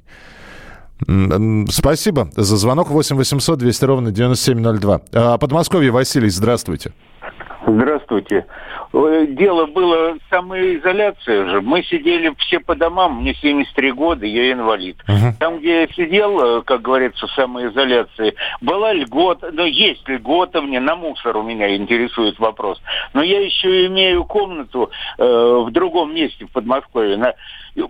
Спасибо 1.70 2.32
за 2.36 2.58
звонок 2.58 2.90
8 2.90 3.16
800 3.18 3.60
200 3.60 3.86
ровно 3.86 4.12
9702. 4.12 5.02
А, 5.14 5.38
Подмосковье, 5.38 5.92
Василий, 5.92 6.30
здравствуйте. 6.30 6.90
Здравствуйте. 6.90 7.17
Э, 8.94 9.26
Дело 9.30 9.66
было 9.66 10.16
самоизоляция 10.30 11.48
же. 11.50 11.62
Мы 11.62 11.84
сидели 11.84 12.34
все 12.40 12.60
по 12.60 12.76
домам, 12.76 13.22
мне 13.22 13.34
73 13.36 13.92
года, 13.92 14.26
я 14.26 14.52
инвалид. 14.54 14.98
Там, 15.40 15.60
где 15.60 15.82
я 15.82 15.88
сидел, 15.90 16.60
э, 16.60 16.62
как 16.64 16.82
говорится, 16.82 17.28
в 17.28 17.32
самоизоляции, 17.32 18.36
была 18.62 18.94
льгота, 18.94 19.50
ну, 19.52 19.66
есть 19.66 20.08
льгота 20.08 20.62
мне, 20.62 20.80
на 20.80 20.96
мусор 20.96 21.38
у 21.38 21.44
меня 21.44 21.76
интересует 21.76 22.40
вопрос. 22.40 22.82
Но 23.14 23.22
я 23.22 23.42
еще 23.42 23.86
имею 23.88 24.24
комнату 24.24 24.90
э, 25.18 25.24
в 25.66 25.70
другом 25.72 26.16
месте 26.16 26.46
в 26.46 26.52
Подмосковье. 26.52 27.18
На- 27.18 27.34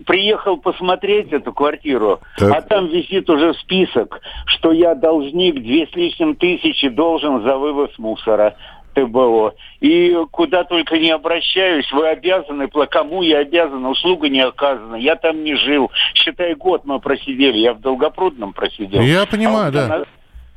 Приехал 0.05 0.57
посмотреть 0.57 1.31
эту 1.31 1.53
квартиру, 1.53 2.19
а 2.53 2.61
там 2.61 2.87
висит 2.87 3.29
уже 3.29 3.53
список, 3.53 4.19
что 4.45 4.73
я 4.73 4.95
должник 4.95 5.55
две 5.61 5.87
с 5.87 5.95
лишним 5.95 6.35
тысячи 6.35 6.89
должен 6.89 7.41
за 7.43 7.55
вывоз 7.55 7.91
мусора. 7.97 8.57
ТБО. 8.97 9.53
И 9.79 10.15
куда 10.31 10.63
только 10.63 10.97
не 10.97 11.11
обращаюсь, 11.11 11.89
вы 11.91 12.07
обязаны, 12.07 12.67
кому 12.89 13.21
я 13.21 13.39
обязан, 13.39 13.85
услуга 13.85 14.29
не 14.29 14.41
оказана. 14.41 14.95
Я 14.95 15.15
там 15.15 15.43
не 15.43 15.55
жил. 15.55 15.91
Считай, 16.15 16.55
год 16.55 16.81
мы 16.85 16.99
просидели, 16.99 17.57
я 17.57 17.73
в 17.73 17.81
Долгопрудном 17.81 18.53
просидел. 18.53 19.01
Я 19.01 19.25
понимаю, 19.25 19.69
А 19.69 19.71
да. 19.71 19.87
на- 19.87 20.05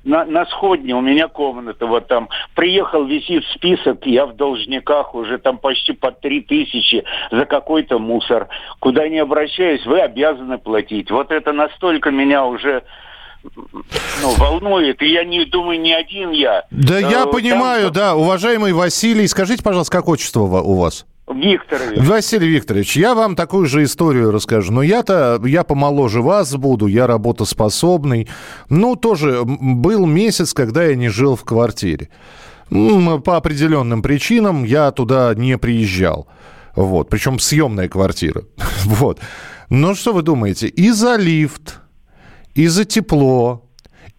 на, 0.02 0.24
на 0.24 0.46
сходне 0.46 0.94
у 0.94 1.02
меня 1.02 1.28
комната 1.28 1.84
вот 1.86 2.08
там. 2.08 2.30
Приехал, 2.54 3.04
висит 3.04 3.44
список, 3.54 4.06
я 4.06 4.24
в 4.24 4.34
должниках 4.34 5.14
уже 5.14 5.36
там 5.36 5.58
почти 5.58 5.92
по 5.92 6.10
три 6.10 6.40
тысячи 6.40 7.04
за 7.30 7.44
какой-то 7.44 7.98
мусор. 7.98 8.48
Куда 8.78 9.06
не 9.08 9.18
обращаюсь, 9.18 9.84
вы 9.84 10.00
обязаны 10.00 10.56
платить. 10.56 11.10
Вот 11.10 11.30
это 11.30 11.52
настолько 11.52 12.10
меня 12.10 12.46
уже 12.46 12.82
ну, 14.22 14.34
волнует. 14.36 15.00
И 15.02 15.06
я 15.12 15.24
не 15.24 15.44
думаю, 15.44 15.80
не 15.80 15.92
один 15.94 16.30
я. 16.30 16.64
Да 16.70 16.98
Э, 16.98 17.02
я 17.02 17.22
там 17.22 17.30
понимаю, 17.32 17.90
да. 17.90 18.14
Уважаемый 18.16 18.72
Василий, 18.72 19.26
скажите, 19.26 19.62
пожалуйста, 19.62 19.92
как 19.92 20.08
отчество 20.08 20.42
у 20.42 20.76
вас? 20.76 21.06
Викторович. 21.32 22.00
Василий 22.06 22.48
Викторович, 22.48 22.96
я 22.96 23.14
вам 23.14 23.36
такую 23.36 23.66
же 23.66 23.84
историю 23.84 24.32
расскажу. 24.32 24.72
Но 24.72 24.82
я-то, 24.82 25.40
я 25.44 25.62
помоложе 25.62 26.22
вас 26.22 26.54
буду, 26.56 26.86
я 26.86 27.06
работоспособный. 27.06 28.28
Ну, 28.68 28.96
тоже 28.96 29.42
был 29.44 30.06
месяц, 30.06 30.52
когда 30.54 30.84
я 30.84 30.96
не 30.96 31.08
жил 31.08 31.36
в 31.36 31.44
квартире. 31.44 32.08
По 32.68 33.36
определенным 33.36 34.02
причинам 34.02 34.64
я 34.64 34.90
туда 34.90 35.32
не 35.34 35.56
приезжал. 35.58 36.26
Вот, 36.76 37.08
причем 37.08 37.38
съемная 37.38 37.88
квартира. 37.88 38.42
Вот. 38.84 39.20
Но 39.68 39.94
что 39.94 40.12
вы 40.12 40.22
думаете? 40.22 40.66
И 40.66 40.90
за 40.90 41.14
лифт, 41.14 41.80
и 42.54 42.66
за 42.68 42.84
тепло, 42.84 43.68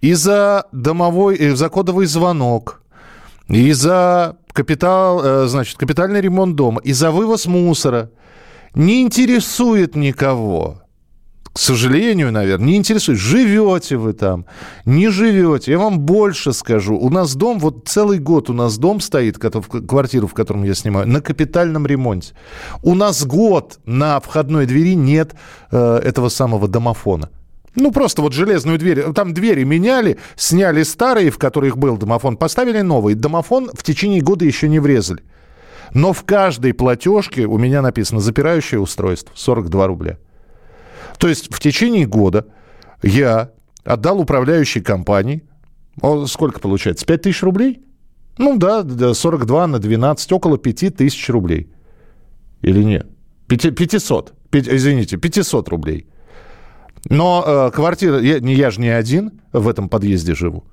и 0.02 0.14
за 0.14 0.66
домовой, 0.72 1.36
и 1.36 1.50
за 1.50 1.70
кодовый 1.70 2.06
звонок, 2.06 2.82
и 3.48 3.72
за 3.74 4.38
капитал, 4.54 5.22
э, 5.24 5.48
значит, 5.48 5.78
капитальный 5.78 6.22
ремонт 6.22 6.56
дома, 6.56 6.82
и 6.84 6.94
за 6.94 7.12
вывоз 7.12 7.46
мусора 7.46 8.12
не 8.74 9.02
интересует 9.02 9.96
никого. 9.96 10.82
К 11.54 11.60
сожалению, 11.60 12.32
наверное, 12.32 12.68
не 12.68 12.78
интересует. 12.78 13.20
Живете 13.20 13.98
вы 13.98 14.14
там, 14.14 14.46
не 14.86 15.10
живете. 15.10 15.72
Я 15.72 15.80
вам 15.80 16.00
больше 16.00 16.54
скажу. 16.54 16.96
У 16.96 17.10
нас 17.10 17.36
дом, 17.36 17.60
вот 17.60 17.90
целый 17.90 18.20
год 18.20 18.50
у 18.50 18.54
нас 18.54 18.78
дом 18.78 19.02
стоит, 19.02 19.38
квартиру, 19.38 20.28
в 20.28 20.34
котором 20.34 20.64
я 20.64 20.74
снимаю, 20.74 21.10
на 21.10 21.20
капитальном 21.20 21.86
ремонте. 21.86 22.36
У 22.84 22.96
нас 22.96 23.26
год 23.26 23.80
на 23.86 24.22
входной 24.22 24.66
двери 24.66 24.96
нет 24.96 25.36
э, 25.72 25.98
этого 25.98 26.30
самого 26.30 26.70
домофона. 26.70 27.30
Ну, 27.76 27.92
просто 27.92 28.22
вот 28.22 28.34
железную 28.34 28.78
дверь. 28.78 29.14
Там 29.14 29.34
двери 29.34 29.64
меняли, 29.64 30.18
сняли 30.36 30.84
старые, 30.84 31.30
в 31.32 31.38
которых 31.38 31.78
был 31.78 31.98
домофон, 31.98 32.36
поставили 32.38 32.82
новый. 32.82 33.16
Домофон 33.16 33.70
в 33.74 33.84
течение 33.84 34.22
года 34.22 34.44
еще 34.46 34.68
не 34.68 34.80
врезали. 34.80 35.24
Но 35.94 36.14
в 36.14 36.24
каждой 36.24 36.74
платежке 36.74 37.46
у 37.46 37.58
меня 37.58 37.82
написано 37.82 38.20
запирающее 38.20 38.80
устройство 38.80 39.34
42 39.36 39.88
рубля. 39.88 40.18
То 41.18 41.28
есть 41.28 41.54
в 41.54 41.60
течение 41.60 42.06
года 42.06 42.46
я 43.04 43.52
отдал 43.84 44.20
управляющей 44.20 44.82
компании, 44.82 45.44
о, 46.02 46.26
сколько 46.28 46.60
получается, 46.60 47.06
5 47.06 47.22
тысяч 47.22 47.44
рублей? 47.44 47.82
Ну 48.38 48.58
да, 48.58 48.84
да, 48.84 49.14
42 49.14 49.68
на 49.68 49.80
12, 49.80 50.32
около 50.32 50.58
5 50.58 50.96
тысяч 50.96 51.30
рублей. 51.30 51.70
Или 52.62 52.84
нет? 52.84 53.08
Пяти- 53.48 53.72
500, 53.72 54.34
Пять- 54.50 54.68
извините, 54.70 55.18
500 55.18 55.68
рублей. 55.70 56.08
Но 57.10 57.44
э, 57.46 57.72
квартира, 57.72 58.20
я, 58.20 58.40
не, 58.40 58.54
я 58.54 58.72
же 58.72 58.80
не 58.82 58.90
один 58.90 59.42
в 59.52 59.68
этом 59.68 59.90
подъезде 59.90 60.36
живу. 60.36 60.64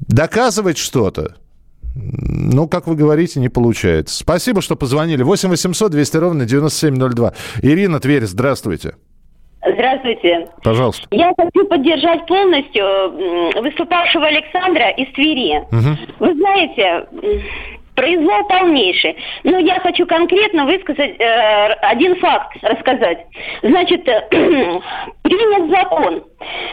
Доказывать 0.00 0.76
что-то, 0.76 1.36
ну, 1.94 2.68
как 2.68 2.86
вы 2.86 2.96
говорите, 2.96 3.40
не 3.40 3.48
получается. 3.48 4.16
Спасибо, 4.18 4.60
что 4.60 4.76
позвонили. 4.76 5.22
8 5.22 5.48
800 5.48 5.92
200 5.92 6.16
ровно 6.16 6.44
9702. 6.44 7.32
Ирина 7.62 8.00
Тверь, 8.00 8.24
здравствуйте. 8.24 8.96
Здравствуйте. 9.66 10.48
Пожалуйста. 10.62 11.06
Я 11.10 11.32
хочу 11.38 11.66
поддержать 11.66 12.26
полностью 12.26 12.84
выступавшего 13.62 14.26
Александра 14.26 14.90
из 14.90 15.10
Твери. 15.14 15.62
Вы 16.18 16.34
знаете, 16.34 17.06
произвол 17.94 18.44
полнейший. 18.44 19.16
Но 19.44 19.58
я 19.58 19.80
хочу 19.80 20.06
конкретно 20.06 20.66
высказать 20.66 21.18
э, 21.18 21.72
один 21.82 22.16
факт, 22.16 22.56
рассказать. 22.62 23.26
Значит, 23.62 24.06
э, 24.08 24.28
принят 25.22 25.70
закон, 25.70 26.24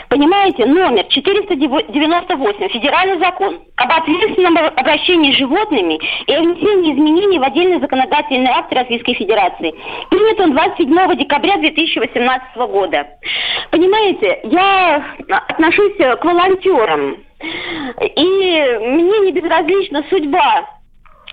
понимаете, 0.10 0.65
номер 0.65 1.05
498, 1.05 2.69
федеральный 2.69 3.19
закон 3.19 3.60
об 3.77 3.91
ответственном 3.91 4.57
обращении 4.57 5.34
с 5.34 5.38
животными 5.38 5.99
и 6.27 6.34
о 6.34 6.41
внесении 6.41 6.93
изменений 6.93 7.39
в 7.39 7.43
отдельные 7.43 7.79
законодательные 7.79 8.51
акты 8.51 8.75
Российской 8.75 9.13
Федерации. 9.13 9.73
Принят 10.10 10.39
он 10.39 10.51
27 10.51 11.15
декабря 11.17 11.57
2018 11.57 12.55
года. 12.69 13.07
Понимаете, 13.69 14.39
я 14.43 15.03
отношусь 15.49 15.95
к 15.95 16.23
волонтерам. 16.23 17.17
И 18.15 18.21
мне 18.21 19.19
не 19.19 19.31
безразлична 19.31 20.03
судьба 20.10 20.80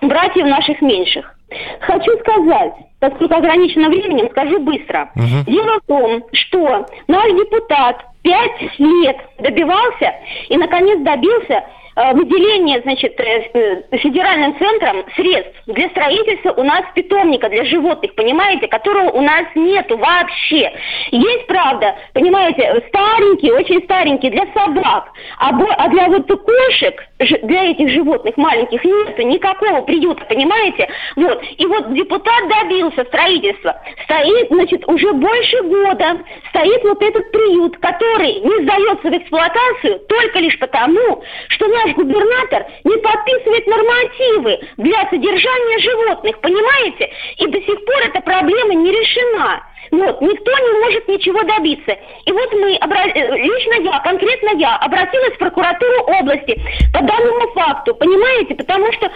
братьев 0.00 0.46
наших 0.46 0.80
меньших. 0.80 1.34
Хочу 1.80 2.11
сказать, 2.18 2.72
поскольку 3.00 3.34
ограничено 3.34 3.88
временем, 3.88 4.28
скажу 4.30 4.58
быстро. 4.61 5.11
Дело 5.46 5.80
в 5.80 5.87
том, 5.87 6.24
что 6.32 6.87
наш 7.06 7.30
депутат 7.32 8.04
пять 8.22 8.78
лет 8.78 9.16
добивался 9.38 10.14
и, 10.48 10.56
наконец, 10.56 11.00
добился 11.00 11.64
э, 11.98 12.14
выделения, 12.14 12.80
значит, 12.82 13.18
э, 13.18 13.50
э, 13.52 13.98
федеральным 13.98 14.56
центром 14.58 15.04
средств 15.16 15.54
для 15.66 15.88
строительства 15.90 16.52
у 16.52 16.62
нас 16.62 16.82
питомника 16.94 17.48
для 17.48 17.64
животных, 17.64 18.14
понимаете, 18.14 18.68
которого 18.68 19.11
у 19.11 19.20
нас 19.20 19.44
нету 19.54 19.96
вообще. 19.96 20.72
Есть, 21.11 21.46
правда, 21.46 21.96
понимаете, 22.12 22.82
старенький, 22.88 23.50
очень 23.52 23.82
старенький 23.84 24.30
для 24.30 24.46
собак, 24.52 25.12
а, 25.38 25.50
а 25.50 25.88
для 25.88 26.06
вот 26.08 26.26
кошек, 26.26 27.04
для 27.42 27.70
этих 27.70 27.90
животных 27.90 28.37
маленьких 28.37 28.84
нету 28.84 29.22
никакого 29.22 29.82
приюта, 29.82 30.24
понимаете? 30.26 30.88
Вот. 31.16 31.42
И 31.56 31.66
вот 31.66 31.92
депутат 31.94 32.48
добился 32.48 33.04
строительства. 33.04 33.80
Стоит, 34.04 34.48
значит, 34.48 34.88
уже 34.88 35.12
больше 35.12 35.62
года 35.62 36.18
стоит 36.50 36.82
вот 36.84 37.02
этот 37.02 37.30
приют, 37.32 37.76
который 37.78 38.34
не 38.40 38.62
сдается 38.62 39.11
в 39.11 39.16
эксплуатацию 39.16 39.98
только 40.08 40.38
лишь 40.38 40.58
потому, 40.58 41.22
что 41.48 41.66
наш 41.68 41.88
губернатор 41.96 42.66
не 42.85 42.96
подписывает 42.96 43.66
нормативы 43.66 44.59
для 44.77 45.09
содержания 45.11 45.79
животных, 45.79 46.38
понимаете? 46.40 47.11
И 47.38 47.46
до 47.46 47.61
сих 47.61 47.85
пор 47.85 47.96
эта 48.05 48.20
проблема 48.20 48.74
не 48.74 48.90
решена. 48.90 49.62
Вот, 49.90 50.20
никто 50.20 50.51
не 50.53 50.81
может 50.81 51.09
ничего 51.09 51.42
добиться. 51.44 51.96
И 52.27 52.33
вот 52.33 52.53
мы, 52.53 52.77
обра- 52.77 53.11
э, 53.14 53.37
лично 53.38 53.74
я, 53.83 53.98
конкретно 54.01 54.51
я, 54.59 54.77
обратилась 54.77 55.33
в 55.33 55.38
прокуратуру 55.38 56.03
области 56.20 56.61
по 56.92 57.01
данному 57.01 57.48
факту, 57.55 57.94
понимаете? 57.94 58.55
Потому 58.55 58.92
что 58.92 59.07
э, 59.07 59.11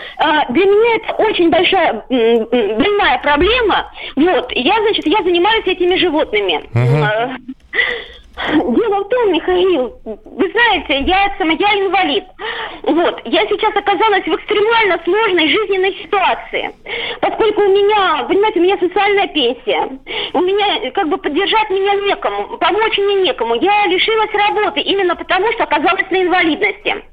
для 0.49 0.65
меня 0.65 0.97
это 0.97 1.15
очень 1.23 1.51
большая, 1.51 2.03
м, 2.09 2.47
больная 2.79 3.19
проблема. 3.23 3.93
Вот, 4.17 4.51
я, 4.53 4.75
значит, 4.81 5.07
я 5.07 5.23
занимаюсь 5.23 5.67
этими 5.67 5.97
животными. 5.97 6.63
Э, 6.75 7.37
Дело 8.35 9.05
в 9.05 9.09
том, 9.09 9.33
Михаил, 9.33 9.95
вы 10.05 10.51
знаете, 10.51 11.01
я, 11.01 11.35
сама, 11.37 11.53
я 11.53 11.79
инвалид. 11.81 12.25
Вот, 12.83 13.21
я 13.27 13.47
сейчас 13.47 13.77
оказалась 13.77 14.25
в 14.25 14.35
экстремально 14.35 14.99
сложной 15.05 15.49
жизненной 15.49 15.95
ситуации. 16.03 16.75
Поскольку 17.21 17.61
у 17.61 17.69
меня, 17.69 18.25
понимаете, 18.27 18.61
у 18.61 18.63
меня 18.63 18.79
социальная 18.79 19.29
пенсия. 19.29 19.99
У 20.33 20.41
меня, 20.41 20.91
как 20.93 21.09
бы, 21.09 21.19
поддержать 21.19 21.69
меня 21.71 21.95
некому, 22.07 22.57
помочь 22.57 22.99
мне 22.99 23.17
некому. 23.17 23.55
Я 23.57 23.87
лишилась 23.87 24.33
работы 24.33 24.81
именно 24.81 25.15
потому, 25.15 25.53
что 25.53 25.65
оказалась 25.65 26.11
на 26.11 26.23
инвалидности. 26.23 27.05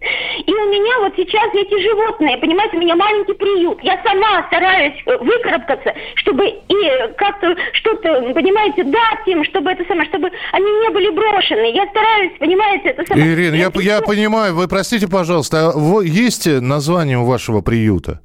И 0.46 0.54
у 0.54 0.66
меня 0.70 1.00
вот 1.00 1.14
сейчас 1.18 1.54
эти 1.54 1.80
животные, 1.82 2.38
понимаете, 2.38 2.78
у 2.78 2.80
меня 2.80 2.96
маленький 2.96 3.34
приют. 3.34 3.80
Я 3.84 4.02
сама 4.06 4.46
стараюсь 4.48 4.96
э, 5.06 5.18
выкарабкаться, 5.18 5.94
чтобы 6.16 6.48
и 6.48 7.14
как-то 7.18 7.56
что-то, 7.74 8.22
понимаете, 8.34 8.84
дать 8.84 9.28
им, 9.28 9.44
чтобы 9.44 9.72
это 9.72 9.84
самое, 9.86 10.08
чтобы 10.10 10.32
они 10.54 10.72
не 10.72 10.90
были 10.90 11.09
брошены. 11.12 11.72
Я 11.74 11.88
стараюсь, 11.88 12.34
понимаете, 12.40 12.90
это 12.90 13.06
самое. 13.06 13.34
Ирина, 13.34 13.56
я, 13.56 13.72
я 13.76 14.02
понимаю, 14.02 14.56
вы 14.56 14.68
простите, 14.68 15.08
пожалуйста, 15.08 15.72
а 15.76 16.02
есть 16.02 16.48
название 16.48 17.18
у 17.18 17.26
вашего 17.26 17.62
приюта? 17.62 18.22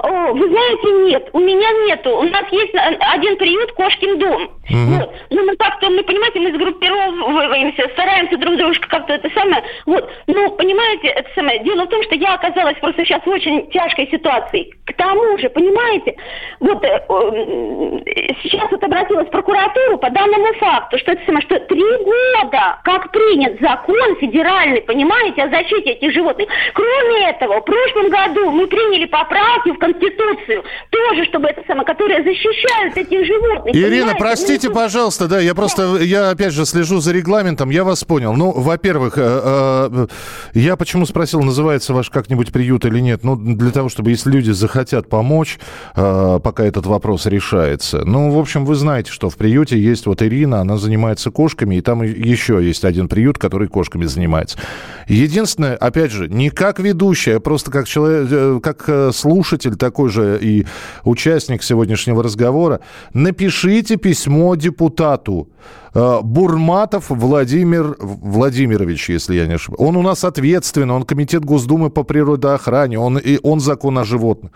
О, 0.00 0.32
вы 0.32 0.48
знаете, 0.48 1.10
нет, 1.10 1.28
у 1.32 1.40
меня 1.40 1.70
нету. 1.86 2.10
У 2.18 2.22
нас 2.24 2.44
есть 2.50 2.74
а, 2.74 2.88
один 3.14 3.36
приют 3.36 3.72
Кошкин 3.72 4.18
дом. 4.18 4.50
Вот. 4.70 5.12
Ну, 5.30 5.44
мы 5.44 5.56
как-то, 5.56 5.90
мы, 5.90 6.02
понимаете, 6.02 6.40
мы 6.40 6.52
сгруппировываемся, 6.52 7.88
стараемся 7.92 8.36
друг 8.36 8.56
дружка 8.56 8.88
как-то 8.88 9.14
это 9.14 9.30
самое. 9.34 9.62
Вот. 9.86 10.10
Но, 10.26 10.50
понимаете, 10.50 11.08
это 11.08 11.28
самое. 11.34 11.60
Дело 11.60 11.84
в 11.84 11.88
том, 11.88 12.02
что 12.04 12.14
я 12.14 12.34
оказалась 12.34 12.76
просто 12.78 13.04
сейчас 13.04 13.22
в 13.24 13.28
очень 13.28 13.68
тяжкой 13.70 14.08
ситуации. 14.10 14.74
К 14.86 14.92
тому 14.94 15.38
же, 15.38 15.48
понимаете, 15.50 16.16
вот 16.60 16.82
э, 16.84 16.88
э, 16.88 18.34
сейчас 18.42 18.70
вот 18.70 18.82
обратилась 18.82 19.28
в 19.28 19.30
прокуратуру 19.30 19.98
по 19.98 20.10
данному 20.10 20.52
факту, 20.54 20.98
что 20.98 21.12
это 21.12 21.24
самое, 21.26 21.42
что 21.42 21.58
три 21.60 21.82
года, 21.82 22.78
как 22.84 23.10
принят 23.12 23.60
закон 23.60 24.16
федеральный, 24.16 24.82
понимаете, 24.82 25.42
о 25.42 25.48
защите 25.48 25.92
этих 25.92 26.12
животных. 26.12 26.48
Кроме 26.74 27.30
этого, 27.30 27.60
в 27.60 27.64
прошлом 27.64 28.10
году 28.10 28.50
мы 28.50 28.66
приняли 28.66 29.06
поправки 29.06 29.70
в 29.70 29.78
Конституцию, 29.78 30.64
тоже, 30.90 31.24
чтобы 31.26 31.48
это 31.48 31.62
самое, 31.66 31.84
которые 31.84 32.22
защищают 32.22 32.96
этих 32.96 33.26
животных. 33.26 33.74
Ирина, 33.74 33.90
понимаете? 33.90 34.18
простите, 34.18 34.55
Ну, 34.62 34.72
пожалуйста, 34.72 35.28
да, 35.28 35.40
я 35.40 35.54
просто, 35.54 35.98
я 35.98 36.30
опять 36.30 36.52
же 36.52 36.64
слежу 36.64 37.00
за 37.00 37.12
регламентом, 37.12 37.70
я 37.70 37.84
вас 37.84 38.04
понял. 38.04 38.32
Ну, 38.34 38.52
во-первых, 38.52 39.14
э, 39.16 39.88
э, 39.92 40.06
я 40.54 40.76
почему 40.76 41.04
спросил, 41.06 41.42
называется 41.42 41.92
ваш 41.92 42.10
как-нибудь 42.10 42.52
приют 42.52 42.84
или 42.84 43.00
нет? 43.00 43.22
Ну, 43.22 43.36
для 43.36 43.70
того, 43.70 43.88
чтобы, 43.88 44.10
если 44.10 44.30
люди 44.30 44.52
захотят 44.52 45.08
помочь, 45.08 45.58
э, 45.94 46.40
пока 46.42 46.64
этот 46.64 46.86
вопрос 46.86 47.26
решается. 47.26 48.04
Ну, 48.04 48.30
в 48.30 48.38
общем, 48.38 48.64
вы 48.64 48.76
знаете, 48.76 49.12
что 49.12 49.28
в 49.28 49.36
приюте 49.36 49.78
есть 49.78 50.06
вот 50.06 50.22
Ирина, 50.22 50.60
она 50.60 50.76
занимается 50.76 51.30
кошками, 51.30 51.76
и 51.76 51.80
там 51.80 52.02
еще 52.02 52.64
есть 52.64 52.84
один 52.84 53.08
приют, 53.08 53.38
который 53.38 53.68
кошками 53.68 54.06
занимается. 54.06 54.58
Единственное, 55.06 55.76
опять 55.76 56.10
же, 56.10 56.28
не 56.28 56.50
как 56.50 56.78
ведущий, 56.78 57.32
а 57.32 57.40
просто 57.40 57.70
как 57.70 57.86
человек, 57.86 58.62
как 58.62 59.14
слушатель 59.14 59.76
такой 59.76 60.08
же 60.10 60.38
и 60.40 60.66
участник 61.04 61.62
сегодняшнего 61.62 62.22
разговора, 62.22 62.80
напишите 63.12 63.96
письмо 63.96 64.45
депутату. 64.54 65.48
Э, 65.94 66.20
Бурматов 66.22 67.06
Владимир 67.08 67.96
Владимирович, 67.98 69.08
если 69.08 69.34
я 69.34 69.46
не 69.46 69.54
ошибаюсь. 69.54 69.80
Он 69.80 69.96
у 69.96 70.02
нас 70.02 70.24
ответственный, 70.24 70.94
он 70.94 71.04
комитет 71.04 71.44
Госдумы 71.44 71.90
по 71.90 72.02
природоохране, 72.02 72.98
он, 72.98 73.18
и 73.18 73.38
он 73.42 73.60
закон 73.60 73.98
о 73.98 74.04
животных. 74.04 74.52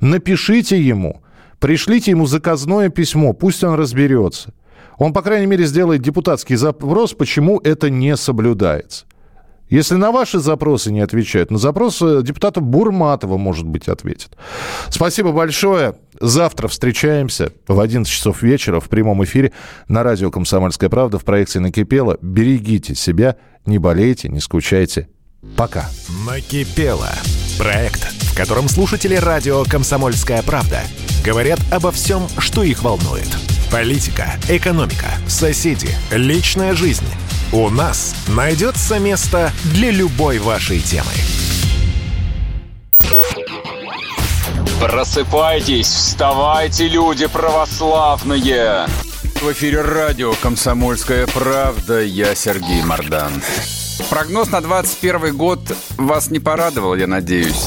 Напишите 0.00 0.80
ему, 0.80 1.22
пришлите 1.58 2.10
ему 2.10 2.26
заказное 2.26 2.88
письмо, 2.88 3.32
пусть 3.32 3.64
он 3.64 3.74
разберется. 3.74 4.52
Он, 4.98 5.12
по 5.12 5.22
крайней 5.22 5.46
мере, 5.46 5.64
сделает 5.64 6.02
депутатский 6.02 6.56
запрос, 6.56 7.14
почему 7.14 7.60
это 7.64 7.88
не 7.88 8.16
соблюдается. 8.16 9.06
Если 9.70 9.94
на 9.94 10.10
ваши 10.10 10.40
запросы 10.40 10.90
не 10.90 11.00
отвечают, 11.00 11.52
на 11.52 11.58
запросы 11.58 12.22
депутата 12.22 12.60
Бурматова, 12.60 13.38
может 13.38 13.66
быть, 13.66 13.88
ответят. 13.88 14.36
Спасибо 14.90 15.30
большое. 15.30 15.94
Завтра 16.20 16.66
встречаемся 16.66 17.52
в 17.68 17.78
11 17.78 18.12
часов 18.12 18.42
вечера 18.42 18.80
в 18.80 18.88
прямом 18.88 19.22
эфире 19.24 19.52
на 19.88 20.02
радио 20.02 20.30
«Комсомольская 20.30 20.90
правда» 20.90 21.18
в 21.18 21.24
проекте 21.24 21.60
«Накипело». 21.60 22.18
Берегите 22.20 22.96
себя, 22.96 23.36
не 23.64 23.78
болейте, 23.78 24.28
не 24.28 24.40
скучайте. 24.40 25.08
Пока. 25.56 25.88
Накипело. 26.26 27.08
Проект, 27.56 28.02
в 28.02 28.36
котором 28.36 28.68
слушатели 28.68 29.14
радио 29.14 29.64
«Комсомольская 29.64 30.42
правда» 30.42 30.80
говорят 31.24 31.60
обо 31.70 31.92
всем, 31.92 32.22
что 32.38 32.64
их 32.64 32.82
волнует. 32.82 33.28
Политика, 33.70 34.32
экономика, 34.48 35.06
соседи, 35.28 35.90
личная 36.10 36.74
жизнь. 36.74 37.06
У 37.52 37.68
нас 37.68 38.14
найдется 38.28 39.00
место 39.00 39.50
для 39.64 39.90
любой 39.90 40.38
вашей 40.38 40.78
темы. 40.78 41.10
Просыпайтесь, 44.80 45.88
вставайте, 45.88 46.86
люди 46.86 47.26
православные! 47.26 48.86
В 49.40 49.52
эфире 49.52 49.80
радио 49.80 50.32
«Комсомольская 50.40 51.26
правда». 51.26 52.00
Я 52.00 52.36
Сергей 52.36 52.84
Мордан. 52.84 53.42
Прогноз 54.08 54.50
на 54.50 54.60
21 54.60 55.36
год 55.36 55.60
вас 55.96 56.30
не 56.30 56.38
порадовал, 56.38 56.94
я 56.94 57.08
надеюсь. 57.08 57.66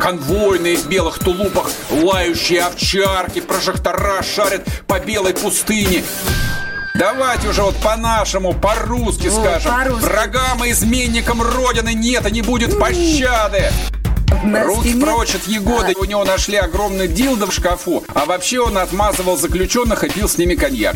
Конвойные 0.00 0.78
в 0.78 0.88
белых 0.88 1.18
тулупах, 1.18 1.70
лающие 1.90 2.62
овчарки, 2.62 3.40
прожектора 3.40 4.22
шарят 4.22 4.66
по 4.86 4.98
белой 4.98 5.34
пустыне. 5.34 6.02
Давайте 7.04 7.48
уже 7.48 7.62
вот 7.62 7.74
по-нашему, 7.78 8.52
по-русски 8.52 9.26
Вот, 9.26 9.44
скажем. 9.44 9.72
по-русски. 9.72 10.04
Врагам 10.04 10.64
и 10.64 10.70
изменникам 10.70 11.42
Родины 11.42 11.92
нет 11.92 12.24
и 12.28 12.30
не 12.30 12.40
будет 12.40 12.78
пощады. 12.78 13.72
На 14.44 14.62
Руки 14.62 14.90
спине- 14.90 15.04
прочь 15.04 15.34
от 15.34 15.44
Егоды. 15.48 15.94
У 15.98 16.04
него 16.04 16.24
нашли 16.24 16.56
огромный 16.56 17.08
дилдо 17.08 17.46
в 17.48 17.52
шкафу. 17.52 18.04
А 18.14 18.26
вообще 18.26 18.60
он 18.60 18.78
отмазывал 18.78 19.36
заключенных 19.36 20.04
и 20.04 20.08
пил 20.08 20.28
с 20.28 20.38
ними 20.38 20.54
коньяк. 20.54 20.94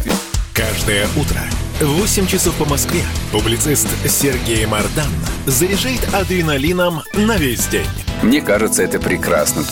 Каждое 0.54 1.08
утро 1.16 1.40
в 1.80 1.86
8 2.00 2.28
часов 2.28 2.54
по 2.54 2.64
Москве 2.64 3.02
публицист 3.32 3.88
Сергей 4.08 4.66
Мардан 4.66 5.10
заряжает 5.46 6.14
адреналином 6.14 7.02
на 7.14 7.36
весь 7.38 7.66
день. 7.66 7.86
Мне 8.22 8.40
кажется, 8.40 8.84
это 8.84 9.00
прекрасно. 9.00 9.64